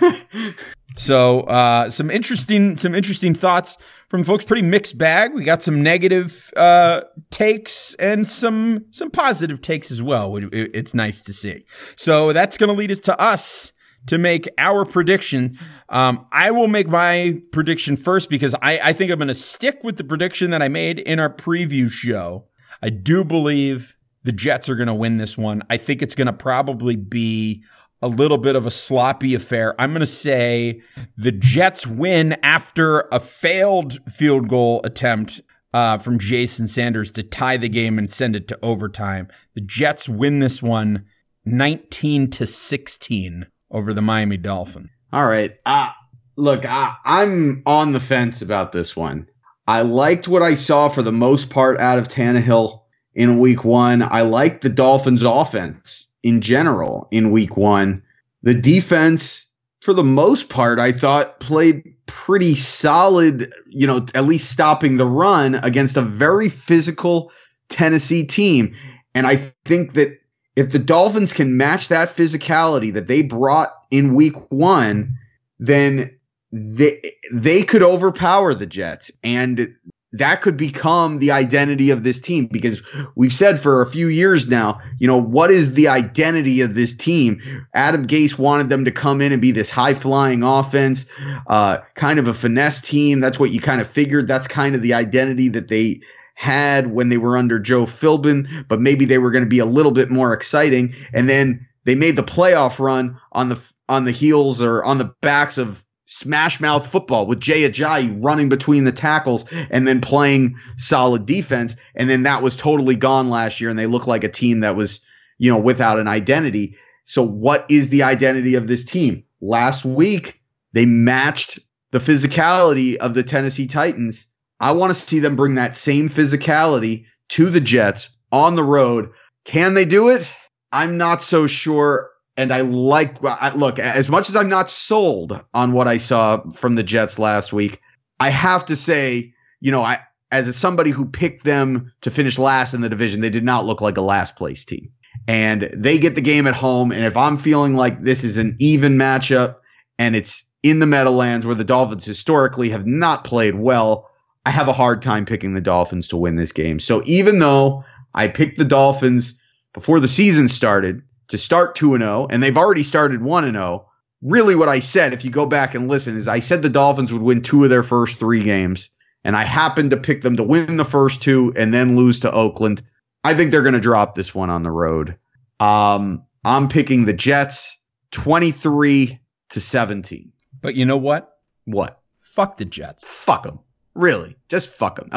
So 0.98 1.40
uh, 1.40 1.90
some 1.90 2.10
interesting 2.10 2.76
some 2.76 2.94
interesting 2.94 3.34
thoughts 3.34 3.76
from 4.08 4.24
folks. 4.24 4.44
Pretty 4.44 4.62
mixed 4.66 4.98
bag. 4.98 5.32
We 5.32 5.44
got 5.44 5.62
some 5.62 5.82
negative 5.82 6.52
uh, 6.56 7.02
takes 7.30 7.94
and 7.94 8.26
some 8.26 8.84
some 8.90 9.10
positive 9.10 9.60
takes 9.62 9.90
as 9.90 10.02
well. 10.02 10.36
It- 10.36 10.52
it- 10.52 10.70
It's 10.74 10.94
nice 10.94 11.22
to 11.22 11.32
see. 11.32 11.64
So 11.96 12.32
that's 12.32 12.58
going 12.58 12.68
to 12.68 12.74
lead 12.74 12.90
us 12.90 13.00
to 13.00 13.20
us 13.20 13.72
to 14.06 14.18
make 14.18 14.48
our 14.58 14.84
prediction. 14.84 15.58
Um, 15.88 16.26
I 16.32 16.50
will 16.50 16.68
make 16.68 16.88
my 16.88 17.40
prediction 17.52 17.96
first 17.96 18.28
because 18.30 18.54
I, 18.62 18.78
I 18.82 18.92
think 18.92 19.10
I'm 19.10 19.18
going 19.18 19.28
to 19.28 19.34
stick 19.34 19.80
with 19.84 19.96
the 19.98 20.04
prediction 20.04 20.50
that 20.50 20.62
I 20.62 20.68
made 20.68 20.98
in 20.98 21.20
our 21.20 21.28
preview 21.32 21.90
show. 21.90 22.46
I 22.82 22.90
do 22.90 23.24
believe 23.24 23.96
the 24.24 24.32
Jets 24.32 24.68
are 24.68 24.76
going 24.76 24.86
to 24.88 24.94
win 24.94 25.16
this 25.18 25.36
one. 25.38 25.62
I 25.70 25.76
think 25.76 26.00
it's 26.02 26.14
going 26.14 26.26
to 26.26 26.32
probably 26.32 26.96
be 26.96 27.62
a 28.00 28.08
little 28.08 28.38
bit 28.38 28.56
of 28.56 28.66
a 28.66 28.70
sloppy 28.70 29.34
affair. 29.34 29.78
I'm 29.80 29.90
going 29.90 30.00
to 30.00 30.06
say 30.06 30.82
the 31.16 31.32
Jets 31.32 31.86
win 31.86 32.36
after 32.42 33.08
a 33.12 33.20
failed 33.20 33.98
field 34.10 34.48
goal 34.48 34.80
attempt 34.84 35.40
uh, 35.72 35.98
from 35.98 36.18
Jason 36.18 36.68
Sanders 36.68 37.12
to 37.12 37.22
tie 37.22 37.56
the 37.56 37.68
game 37.68 37.98
and 37.98 38.10
send 38.10 38.36
it 38.36 38.48
to 38.48 38.58
overtime. 38.62 39.28
The 39.54 39.60
Jets 39.60 40.08
win 40.08 40.38
this 40.38 40.62
one 40.62 41.04
19 41.44 42.30
to 42.30 42.46
16 42.46 43.46
over 43.70 43.94
the 43.94 44.02
Miami 44.02 44.36
Dolphins. 44.36 44.90
All 45.12 45.26
right. 45.26 45.54
Uh, 45.64 45.90
look, 46.36 46.66
I, 46.66 46.94
I'm 47.04 47.62
on 47.66 47.92
the 47.92 48.00
fence 48.00 48.42
about 48.42 48.72
this 48.72 48.94
one. 48.94 49.28
I 49.66 49.82
liked 49.82 50.28
what 50.28 50.42
I 50.42 50.54
saw 50.54 50.88
for 50.88 51.02
the 51.02 51.12
most 51.12 51.50
part 51.50 51.78
out 51.78 51.98
of 51.98 52.08
Tannehill 52.08 52.82
in 53.14 53.38
week 53.38 53.64
one. 53.64 54.02
I 54.02 54.22
liked 54.22 54.62
the 54.62 54.68
Dolphins' 54.68 55.22
offense 55.22 56.07
in 56.22 56.40
general 56.40 57.08
in 57.10 57.30
week 57.30 57.56
one. 57.56 58.02
The 58.42 58.54
defense, 58.54 59.46
for 59.80 59.92
the 59.92 60.04
most 60.04 60.48
part, 60.48 60.78
I 60.78 60.92
thought 60.92 61.40
played 61.40 61.94
pretty 62.06 62.54
solid, 62.54 63.52
you 63.68 63.86
know, 63.86 64.06
at 64.14 64.24
least 64.24 64.50
stopping 64.50 64.96
the 64.96 65.06
run 65.06 65.54
against 65.56 65.96
a 65.96 66.02
very 66.02 66.48
physical 66.48 67.32
Tennessee 67.68 68.24
team. 68.24 68.74
And 69.14 69.26
I 69.26 69.52
think 69.64 69.94
that 69.94 70.18
if 70.56 70.70
the 70.70 70.78
Dolphins 70.78 71.32
can 71.32 71.56
match 71.56 71.88
that 71.88 72.16
physicality 72.16 72.92
that 72.94 73.06
they 73.06 73.22
brought 73.22 73.72
in 73.90 74.14
week 74.14 74.34
one, 74.50 75.18
then 75.58 76.18
they 76.50 77.12
they 77.32 77.62
could 77.62 77.82
overpower 77.82 78.54
the 78.54 78.66
Jets 78.66 79.10
and 79.22 79.74
that 80.12 80.40
could 80.40 80.56
become 80.56 81.18
the 81.18 81.32
identity 81.32 81.90
of 81.90 82.02
this 82.02 82.18
team 82.20 82.46
because 82.46 82.80
we've 83.14 83.32
said 83.32 83.60
for 83.60 83.82
a 83.82 83.86
few 83.86 84.08
years 84.08 84.48
now, 84.48 84.80
you 84.98 85.06
know, 85.06 85.20
what 85.20 85.50
is 85.50 85.74
the 85.74 85.88
identity 85.88 86.62
of 86.62 86.74
this 86.74 86.96
team? 86.96 87.66
Adam 87.74 88.06
Gase 88.06 88.38
wanted 88.38 88.70
them 88.70 88.86
to 88.86 88.90
come 88.90 89.20
in 89.20 89.32
and 89.32 89.42
be 89.42 89.52
this 89.52 89.68
high 89.68 89.92
flying 89.92 90.42
offense, 90.42 91.04
uh, 91.46 91.78
kind 91.94 92.18
of 92.18 92.26
a 92.26 92.32
finesse 92.32 92.80
team. 92.80 93.20
That's 93.20 93.38
what 93.38 93.50
you 93.50 93.60
kind 93.60 93.82
of 93.82 93.88
figured. 93.88 94.28
That's 94.28 94.46
kind 94.46 94.74
of 94.74 94.80
the 94.80 94.94
identity 94.94 95.48
that 95.50 95.68
they 95.68 96.00
had 96.34 96.86
when 96.92 97.10
they 97.10 97.18
were 97.18 97.36
under 97.36 97.58
Joe 97.58 97.84
Philbin, 97.84 98.66
but 98.68 98.80
maybe 98.80 99.04
they 99.04 99.18
were 99.18 99.30
going 99.30 99.44
to 99.44 99.48
be 99.48 99.58
a 99.58 99.66
little 99.66 99.92
bit 99.92 100.08
more 100.08 100.32
exciting. 100.32 100.94
And 101.12 101.28
then 101.28 101.66
they 101.84 101.96
made 101.96 102.16
the 102.16 102.22
playoff 102.22 102.78
run 102.78 103.18
on 103.32 103.50
the 103.50 103.72
on 103.88 104.04
the 104.04 104.12
heels 104.12 104.62
or 104.62 104.84
on 104.84 104.98
the 104.98 105.12
backs 105.20 105.58
of 105.58 105.84
smash 106.10 106.58
mouth 106.58 106.90
football 106.90 107.26
with 107.26 107.38
Jay 107.38 107.70
Ajayi 107.70 108.16
running 108.24 108.48
between 108.48 108.84
the 108.84 108.92
tackles 108.92 109.44
and 109.70 109.86
then 109.86 110.00
playing 110.00 110.56
solid 110.78 111.26
defense. 111.26 111.76
And 111.94 112.08
then 112.08 112.22
that 112.22 112.40
was 112.40 112.56
totally 112.56 112.96
gone 112.96 113.28
last 113.28 113.60
year, 113.60 113.68
and 113.68 113.78
they 113.78 113.86
look 113.86 114.06
like 114.06 114.24
a 114.24 114.28
team 114.28 114.60
that 114.60 114.74
was, 114.74 115.00
you 115.36 115.52
know, 115.52 115.58
without 115.58 115.98
an 115.98 116.08
identity. 116.08 116.76
So 117.04 117.22
what 117.22 117.66
is 117.70 117.90
the 117.90 118.04
identity 118.04 118.54
of 118.54 118.66
this 118.66 118.86
team? 118.86 119.24
Last 119.42 119.84
week 119.84 120.40
they 120.72 120.86
matched 120.86 121.58
the 121.90 121.98
physicality 121.98 122.96
of 122.96 123.12
the 123.12 123.22
Tennessee 123.22 123.66
Titans. 123.66 124.26
I 124.60 124.72
want 124.72 124.94
to 124.94 124.98
see 124.98 125.18
them 125.18 125.36
bring 125.36 125.56
that 125.56 125.76
same 125.76 126.08
physicality 126.08 127.04
to 127.30 127.50
the 127.50 127.60
Jets 127.60 128.08
on 128.32 128.56
the 128.56 128.64
road. 128.64 129.10
Can 129.44 129.74
they 129.74 129.84
do 129.84 130.08
it? 130.08 130.26
I'm 130.72 130.96
not 130.96 131.22
so 131.22 131.46
sure. 131.46 132.10
And 132.38 132.52
I 132.52 132.60
like 132.60 133.20
look 133.56 133.80
as 133.80 134.08
much 134.08 134.28
as 134.28 134.36
I'm 134.36 134.48
not 134.48 134.70
sold 134.70 135.38
on 135.52 135.72
what 135.72 135.88
I 135.88 135.96
saw 135.96 136.48
from 136.50 136.76
the 136.76 136.84
Jets 136.84 137.18
last 137.18 137.52
week. 137.52 137.80
I 138.20 138.30
have 138.30 138.66
to 138.66 138.76
say, 138.76 139.34
you 139.60 139.72
know, 139.72 139.82
I 139.82 140.00
as 140.30 140.54
somebody 140.56 140.92
who 140.92 141.06
picked 141.06 141.44
them 141.44 141.92
to 142.02 142.10
finish 142.10 142.38
last 142.38 142.74
in 142.74 142.80
the 142.80 142.88
division, 142.88 143.20
they 143.20 143.30
did 143.30 143.44
not 143.44 143.66
look 143.66 143.80
like 143.80 143.96
a 143.96 144.02
last 144.02 144.36
place 144.36 144.64
team. 144.64 144.92
And 145.26 145.68
they 145.74 145.98
get 145.98 146.14
the 146.14 146.20
game 146.20 146.46
at 146.46 146.54
home. 146.54 146.92
And 146.92 147.04
if 147.04 147.16
I'm 147.16 147.38
feeling 147.38 147.74
like 147.74 148.02
this 148.02 148.22
is 148.22 148.38
an 148.38 148.56
even 148.60 148.96
matchup 148.96 149.56
and 149.98 150.14
it's 150.14 150.44
in 150.62 150.78
the 150.78 150.86
Meadowlands 150.86 151.44
where 151.44 151.56
the 151.56 151.64
Dolphins 151.64 152.04
historically 152.04 152.70
have 152.70 152.86
not 152.86 153.24
played 153.24 153.56
well, 153.56 154.10
I 154.46 154.50
have 154.50 154.68
a 154.68 154.72
hard 154.72 155.02
time 155.02 155.24
picking 155.26 155.54
the 155.54 155.60
Dolphins 155.60 156.08
to 156.08 156.16
win 156.16 156.36
this 156.36 156.52
game. 156.52 156.78
So 156.78 157.02
even 157.04 157.40
though 157.40 157.84
I 158.14 158.28
picked 158.28 158.58
the 158.58 158.64
Dolphins 158.64 159.38
before 159.74 159.98
the 159.98 160.08
season 160.08 160.48
started 160.48 161.02
to 161.28 161.38
start 161.38 161.74
2 161.74 161.94
and 161.94 162.02
0, 162.02 162.26
and 162.30 162.42
they've 162.42 162.56
already 162.56 162.82
started 162.82 163.22
1 163.22 163.44
and 163.44 163.54
0, 163.54 163.86
really 164.22 164.54
what 164.54 164.68
I 164.68 164.80
said, 164.80 165.12
if 165.12 165.24
you 165.24 165.30
go 165.30 165.46
back 165.46 165.74
and 165.74 165.88
listen, 165.88 166.16
is 166.16 166.28
I 166.28 166.40
said 166.40 166.62
the 166.62 166.68
Dolphins 166.68 167.12
would 167.12 167.22
win 167.22 167.42
two 167.42 167.64
of 167.64 167.70
their 167.70 167.82
first 167.82 168.18
three 168.18 168.42
games 168.42 168.90
and 169.24 169.36
I 169.36 169.44
happened 169.44 169.90
to 169.90 169.96
pick 169.96 170.22
them 170.22 170.36
to 170.36 170.42
win 170.42 170.76
the 170.76 170.84
first 170.84 171.22
two 171.22 171.52
and 171.56 171.72
then 171.72 171.96
lose 171.96 172.20
to 172.20 172.32
Oakland. 172.32 172.82
I 173.24 173.34
think 173.34 173.50
they're 173.50 173.62
going 173.62 173.74
to 173.74 173.80
drop 173.80 174.14
this 174.14 174.34
one 174.34 174.50
on 174.50 174.62
the 174.62 174.70
road. 174.70 175.16
Um, 175.60 176.24
I'm 176.44 176.68
picking 176.68 177.04
the 177.04 177.12
Jets 177.12 177.76
23 178.12 179.20
to 179.50 179.60
17. 179.60 180.32
But 180.60 180.74
you 180.76 180.86
know 180.86 180.96
what? 180.96 181.36
What? 181.64 182.00
Fuck 182.18 182.56
the 182.56 182.64
Jets. 182.64 183.04
Fuck 183.04 183.42
them. 183.42 183.58
Really. 183.94 184.36
Just 184.48 184.68
fuck 184.68 184.96
them. 184.96 185.10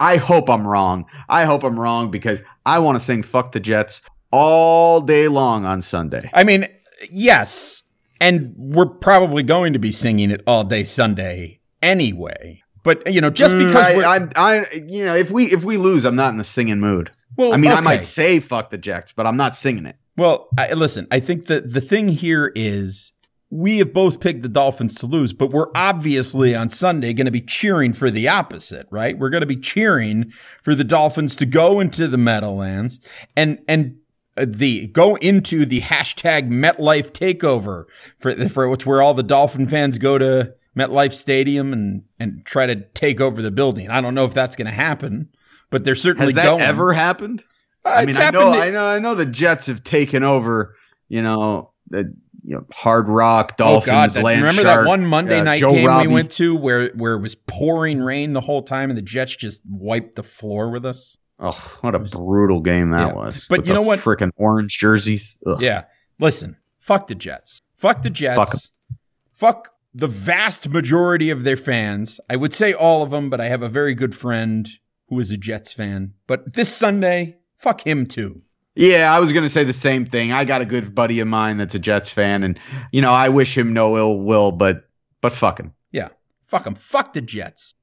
I 0.00 0.16
hope 0.16 0.50
I'm 0.50 0.66
wrong. 0.66 1.06
I 1.28 1.44
hope 1.44 1.64
I'm 1.64 1.78
wrong 1.78 2.10
because 2.10 2.42
I 2.66 2.80
want 2.80 2.96
to 2.96 3.04
sing 3.04 3.22
fuck 3.22 3.52
the 3.52 3.60
Jets 3.60 4.02
all 4.30 5.00
day 5.00 5.28
long 5.28 5.64
on 5.64 5.82
Sunday. 5.82 6.30
I 6.32 6.44
mean, 6.44 6.66
yes. 7.10 7.82
And 8.20 8.54
we're 8.56 8.86
probably 8.86 9.42
going 9.42 9.72
to 9.74 9.78
be 9.78 9.92
singing 9.92 10.30
it 10.30 10.42
all 10.46 10.64
day 10.64 10.84
Sunday 10.84 11.60
anyway. 11.82 12.62
But 12.82 13.12
you 13.12 13.20
know, 13.20 13.30
just 13.30 13.54
mm, 13.54 13.66
because 13.66 13.86
mm, 13.86 14.04
I, 14.04 14.28
I, 14.34 14.60
I, 14.60 14.74
you 14.74 15.04
know, 15.04 15.14
if 15.14 15.30
we 15.30 15.44
if 15.44 15.64
we 15.64 15.76
lose, 15.76 16.04
I'm 16.04 16.16
not 16.16 16.30
in 16.30 16.38
the 16.38 16.44
singing 16.44 16.80
mood. 16.80 17.10
Well, 17.36 17.52
I 17.52 17.56
mean, 17.56 17.70
okay. 17.70 17.78
I 17.78 17.80
might 17.82 18.04
say 18.04 18.40
"fuck 18.40 18.70
the 18.70 18.78
Jets," 18.78 19.12
but 19.14 19.26
I'm 19.26 19.36
not 19.36 19.54
singing 19.54 19.86
it. 19.86 19.96
Well, 20.16 20.48
I, 20.58 20.72
listen, 20.72 21.06
I 21.10 21.20
think 21.20 21.46
that 21.46 21.72
the 21.72 21.80
thing 21.80 22.08
here 22.08 22.50
is 22.56 23.12
we 23.50 23.78
have 23.78 23.94
both 23.94 24.20
picked 24.20 24.42
the 24.42 24.48
Dolphins 24.48 24.94
to 24.96 25.06
lose, 25.06 25.32
but 25.32 25.50
we're 25.50 25.70
obviously 25.74 26.54
on 26.54 26.70
Sunday 26.70 27.12
going 27.12 27.26
to 27.26 27.32
be 27.32 27.40
cheering 27.40 27.92
for 27.92 28.10
the 28.10 28.28
opposite, 28.28 28.86
right? 28.90 29.18
We're 29.18 29.30
going 29.30 29.42
to 29.42 29.46
be 29.46 29.56
cheering 29.56 30.32
for 30.62 30.74
the 30.74 30.84
Dolphins 30.84 31.36
to 31.36 31.46
go 31.46 31.80
into 31.80 32.08
the 32.08 32.18
Meadowlands 32.18 33.00
and 33.36 33.60
and 33.68 33.97
the 34.46 34.86
go 34.88 35.16
into 35.16 35.64
the 35.64 35.80
hashtag 35.80 36.48
MetLife 36.48 37.12
takeover 37.12 37.84
for 38.18 38.34
for 38.48 38.68
which 38.68 38.86
where 38.86 39.02
all 39.02 39.14
the 39.14 39.22
Dolphin 39.22 39.66
fans 39.66 39.98
go 39.98 40.18
to 40.18 40.54
MetLife 40.76 41.12
Stadium 41.12 41.72
and 41.72 42.02
and 42.18 42.44
try 42.44 42.66
to 42.66 42.76
take 42.76 43.20
over 43.20 43.42
the 43.42 43.50
building. 43.50 43.90
I 43.90 44.00
don't 44.00 44.14
know 44.14 44.24
if 44.24 44.34
that's 44.34 44.56
going 44.56 44.66
to 44.66 44.72
happen, 44.72 45.28
but 45.70 45.84
they're 45.84 45.94
certainly 45.94 46.32
Has 46.32 46.34
that 46.36 46.44
going. 46.44 46.62
ever 46.62 46.92
happened? 46.92 47.42
Uh, 47.84 47.90
I 47.90 48.06
mean, 48.06 48.16
I 48.16 48.30
know, 48.30 48.52
I 48.52 48.70
know, 48.70 48.84
I 48.84 48.98
know 48.98 49.14
the 49.14 49.26
Jets 49.26 49.66
have 49.66 49.82
taken 49.84 50.22
over. 50.22 50.74
You 51.08 51.22
know 51.22 51.72
the 51.88 52.14
you 52.44 52.54
know 52.54 52.66
Hard 52.72 53.08
Rock 53.08 53.56
Dolphins. 53.56 53.88
Oh 53.88 53.92
God! 53.92 54.10
That, 54.10 54.24
remember 54.24 54.62
Shark, 54.62 54.84
that 54.84 54.88
one 54.88 55.06
Monday 55.06 55.40
uh, 55.40 55.44
night 55.44 55.60
Joe 55.60 55.72
game 55.72 55.86
Robbie. 55.86 56.08
we 56.08 56.14
went 56.14 56.30
to 56.32 56.56
where 56.56 56.88
where 56.90 57.14
it 57.14 57.20
was 57.20 57.34
pouring 57.34 58.00
rain 58.00 58.32
the 58.32 58.40
whole 58.40 58.62
time 58.62 58.90
and 58.90 58.96
the 58.96 59.02
Jets 59.02 59.36
just 59.36 59.62
wiped 59.68 60.16
the 60.16 60.22
floor 60.22 60.70
with 60.70 60.84
us. 60.84 61.18
Oh, 61.40 61.78
what 61.82 61.94
a 61.94 61.98
was, 61.98 62.14
brutal 62.14 62.60
game 62.60 62.90
that 62.90 63.08
yeah. 63.08 63.12
was! 63.14 63.46
But 63.48 63.66
you 63.66 63.72
know 63.72 63.82
what? 63.82 64.00
Freaking 64.00 64.32
orange 64.36 64.78
jerseys. 64.78 65.36
Ugh. 65.46 65.60
Yeah. 65.60 65.84
Listen, 66.18 66.56
fuck 66.80 67.06
the 67.06 67.14
Jets. 67.14 67.60
Fuck 67.76 68.02
the 68.02 68.10
Jets. 68.10 68.36
Fuck, 68.36 68.98
fuck 69.32 69.74
the 69.94 70.06
vast 70.06 70.68
majority 70.68 71.30
of 71.30 71.44
their 71.44 71.56
fans, 71.56 72.20
I 72.28 72.36
would 72.36 72.52
say 72.52 72.72
all 72.72 73.02
of 73.02 73.10
them, 73.10 73.30
but 73.30 73.40
I 73.40 73.48
have 73.48 73.62
a 73.62 73.68
very 73.68 73.94
good 73.94 74.14
friend 74.14 74.68
who 75.08 75.18
is 75.18 75.30
a 75.30 75.36
Jets 75.36 75.72
fan. 75.72 76.14
But 76.26 76.54
this 76.54 76.74
Sunday, 76.74 77.38
fuck 77.56 77.86
him 77.86 78.06
too. 78.06 78.42
Yeah, 78.74 79.12
I 79.12 79.18
was 79.18 79.32
going 79.32 79.42
to 79.42 79.48
say 79.48 79.64
the 79.64 79.72
same 79.72 80.06
thing. 80.06 80.30
I 80.30 80.44
got 80.44 80.60
a 80.60 80.64
good 80.64 80.94
buddy 80.94 81.18
of 81.18 81.26
mine 81.26 81.56
that's 81.56 81.74
a 81.74 81.80
Jets 81.80 82.10
fan, 82.10 82.44
and 82.44 82.60
you 82.92 83.02
know 83.02 83.10
I 83.10 83.28
wish 83.28 83.58
him 83.58 83.72
no 83.72 83.96
ill 83.96 84.20
will, 84.20 84.52
but 84.52 84.88
but 85.20 85.32
fuck 85.32 85.58
him. 85.58 85.74
Yeah, 85.90 86.08
fuck 86.42 86.64
him. 86.64 86.76
Fuck 86.76 87.12
the 87.12 87.20
Jets. 87.20 87.74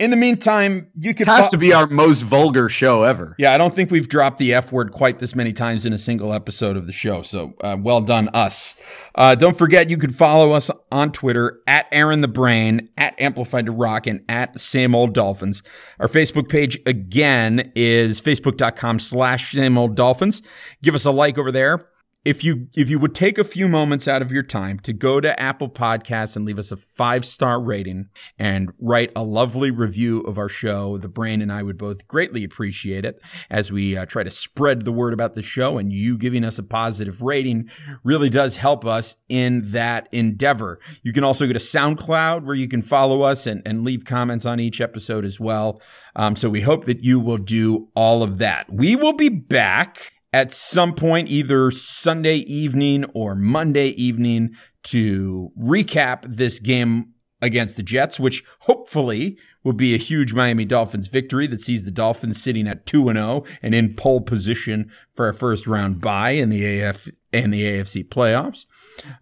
In 0.00 0.10
the 0.10 0.16
meantime, 0.16 0.88
you 0.96 1.14
could. 1.14 1.28
It 1.28 1.30
has 1.30 1.50
to 1.50 1.58
be 1.58 1.72
our 1.72 1.86
most 1.86 2.22
vulgar 2.22 2.68
show 2.68 3.04
ever. 3.04 3.36
Yeah, 3.38 3.52
I 3.52 3.58
don't 3.58 3.72
think 3.72 3.92
we've 3.92 4.08
dropped 4.08 4.38
the 4.38 4.52
F 4.52 4.72
word 4.72 4.90
quite 4.90 5.20
this 5.20 5.36
many 5.36 5.52
times 5.52 5.86
in 5.86 5.92
a 5.92 5.98
single 5.98 6.32
episode 6.32 6.76
of 6.76 6.88
the 6.88 6.92
show. 6.92 7.22
So 7.22 7.54
uh, 7.62 7.76
well 7.78 8.00
done, 8.00 8.28
us. 8.34 8.74
Uh, 9.14 9.36
don't 9.36 9.56
forget, 9.56 9.88
you 9.90 9.96
can 9.96 10.10
follow 10.10 10.50
us 10.50 10.68
on 10.90 11.12
Twitter 11.12 11.60
at 11.68 11.86
Aaron 11.92 12.22
the 12.22 12.28
Brain, 12.28 12.88
at 12.96 13.14
Amplified 13.20 13.66
to 13.66 13.72
Rock, 13.72 14.08
and 14.08 14.24
at 14.28 14.58
Same 14.58 14.96
Old 14.96 15.14
Dolphins. 15.14 15.62
Our 16.00 16.08
Facebook 16.08 16.48
page 16.48 16.76
again 16.86 17.70
is 17.76 18.20
facebook.com 18.20 18.98
slash 18.98 19.52
Same 19.52 19.78
Old 19.78 19.94
Dolphins. 19.94 20.42
Give 20.82 20.96
us 20.96 21.04
a 21.04 21.12
like 21.12 21.38
over 21.38 21.52
there 21.52 21.86
if 22.24 22.42
you 22.42 22.68
if 22.74 22.88
you 22.88 22.98
would 22.98 23.14
take 23.14 23.36
a 23.36 23.44
few 23.44 23.68
moments 23.68 24.08
out 24.08 24.22
of 24.22 24.32
your 24.32 24.42
time 24.42 24.78
to 24.80 24.92
go 24.92 25.20
to 25.20 25.38
Apple 25.38 25.68
Podcasts 25.68 26.36
and 26.36 26.46
leave 26.46 26.58
us 26.58 26.72
a 26.72 26.76
five 26.76 27.24
star 27.24 27.60
rating 27.60 28.08
and 28.38 28.72
write 28.78 29.12
a 29.14 29.22
lovely 29.22 29.70
review 29.70 30.20
of 30.20 30.38
our 30.38 30.48
show, 30.48 30.96
the 30.96 31.08
brain 31.08 31.42
and 31.42 31.52
I 31.52 31.62
would 31.62 31.76
both 31.76 32.08
greatly 32.08 32.42
appreciate 32.42 33.04
it 33.04 33.20
as 33.50 33.70
we 33.70 33.96
uh, 33.96 34.06
try 34.06 34.22
to 34.22 34.30
spread 34.30 34.84
the 34.84 34.92
word 34.92 35.12
about 35.12 35.34
the 35.34 35.42
show. 35.42 35.76
And 35.76 35.92
you 35.92 36.16
giving 36.16 36.44
us 36.44 36.58
a 36.58 36.62
positive 36.62 37.20
rating 37.20 37.68
really 38.02 38.30
does 38.30 38.56
help 38.56 38.86
us 38.86 39.16
in 39.28 39.72
that 39.72 40.08
endeavor. 40.10 40.80
You 41.02 41.12
can 41.12 41.24
also 41.24 41.46
go 41.46 41.52
to 41.52 41.58
SoundCloud 41.58 42.44
where 42.44 42.54
you 42.54 42.68
can 42.68 42.80
follow 42.80 43.22
us 43.22 43.46
and, 43.46 43.60
and 43.66 43.84
leave 43.84 44.06
comments 44.06 44.46
on 44.46 44.60
each 44.60 44.80
episode 44.80 45.26
as 45.26 45.38
well. 45.38 45.82
Um, 46.16 46.36
so 46.36 46.48
we 46.48 46.62
hope 46.62 46.86
that 46.86 47.02
you 47.02 47.20
will 47.20 47.38
do 47.38 47.88
all 47.94 48.22
of 48.22 48.38
that. 48.38 48.72
We 48.72 48.96
will 48.96 49.12
be 49.12 49.28
back 49.28 50.13
at 50.34 50.50
some 50.50 50.94
point, 50.94 51.28
either 51.28 51.70
Sunday 51.70 52.38
evening 52.38 53.04
or 53.14 53.36
Monday 53.36 53.90
evening, 53.90 54.50
to 54.82 55.52
recap 55.56 56.24
this 56.26 56.58
game 56.58 57.12
against 57.40 57.76
the 57.76 57.84
Jets, 57.84 58.18
which 58.18 58.42
hopefully 58.62 59.38
will 59.62 59.74
be 59.74 59.94
a 59.94 59.98
huge 59.98 60.34
Miami 60.34 60.64
Dolphins 60.64 61.06
victory 61.06 61.46
that 61.46 61.62
sees 61.62 61.84
the 61.84 61.92
Dolphins 61.92 62.42
sitting 62.42 62.66
at 62.66 62.84
2 62.84 63.10
and 63.10 63.16
0 63.16 63.44
and 63.62 63.76
in 63.76 63.94
pole 63.94 64.22
position 64.22 64.90
for 65.12 65.28
a 65.28 65.34
first 65.34 65.68
round 65.68 66.00
bye 66.00 66.30
in 66.30 66.48
the 66.48 66.80
AF 66.80 67.08
and 67.32 67.54
the 67.54 67.62
AFC 67.62 68.04
playoffs. 68.08 68.66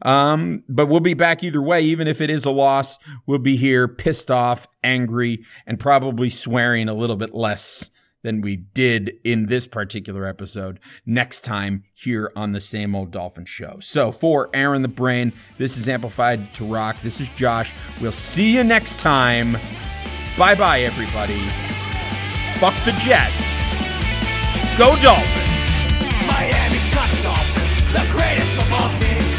Um, 0.01 0.65
but 0.67 0.87
we'll 0.87 1.01
be 1.01 1.13
back 1.13 1.45
either 1.45 1.61
way, 1.61 1.83
even 1.83 2.09
if 2.09 2.23
it 2.23 2.31
is 2.31 2.47
a 2.47 2.51
loss. 2.51 2.99
We'll 3.27 3.39
be 3.39 3.57
here 3.57 3.87
pissed 3.87 4.31
off, 4.31 4.67
angry, 4.83 5.45
and 5.67 5.79
probably 5.79 6.31
swearing 6.31 6.89
a 6.89 6.95
little 6.95 7.17
bit 7.17 7.35
less 7.35 7.91
than 8.23 8.41
we 8.41 8.57
did 8.57 9.15
in 9.25 9.47
this 9.47 9.67
particular 9.67 10.27
episode 10.27 10.79
next 11.05 11.43
time 11.43 11.85
here 11.95 12.33
on 12.37 12.53
the 12.53 12.61
same 12.61 12.95
old 12.95 13.11
Dolphin 13.11 13.45
Show. 13.45 13.79
So 13.81 14.13
for 14.13 14.49
Aaron 14.55 14.83
the 14.83 14.89
Brain, 14.89 15.33
this 15.59 15.77
is 15.77 15.89
Amplified 15.89 16.53
to 16.55 16.65
Rock. 16.65 17.01
This 17.03 17.21
is 17.21 17.29
Josh. 17.31 17.75
We'll 18.01 18.13
see 18.13 18.55
you 18.55 18.65
next 18.65 19.01
time. 19.01 19.55
Bye 20.39 20.55
bye, 20.55 20.83
everybody. 20.83 21.41
Fuck 22.59 22.77
the 22.85 22.93
Jets. 22.93 23.43
Go 24.79 24.97
Dolphins. 25.03 26.27
Miami's 26.27 26.89
got 26.95 27.11
Dolphins, 27.23 27.93
the 27.93 28.09
greatest. 28.13 29.32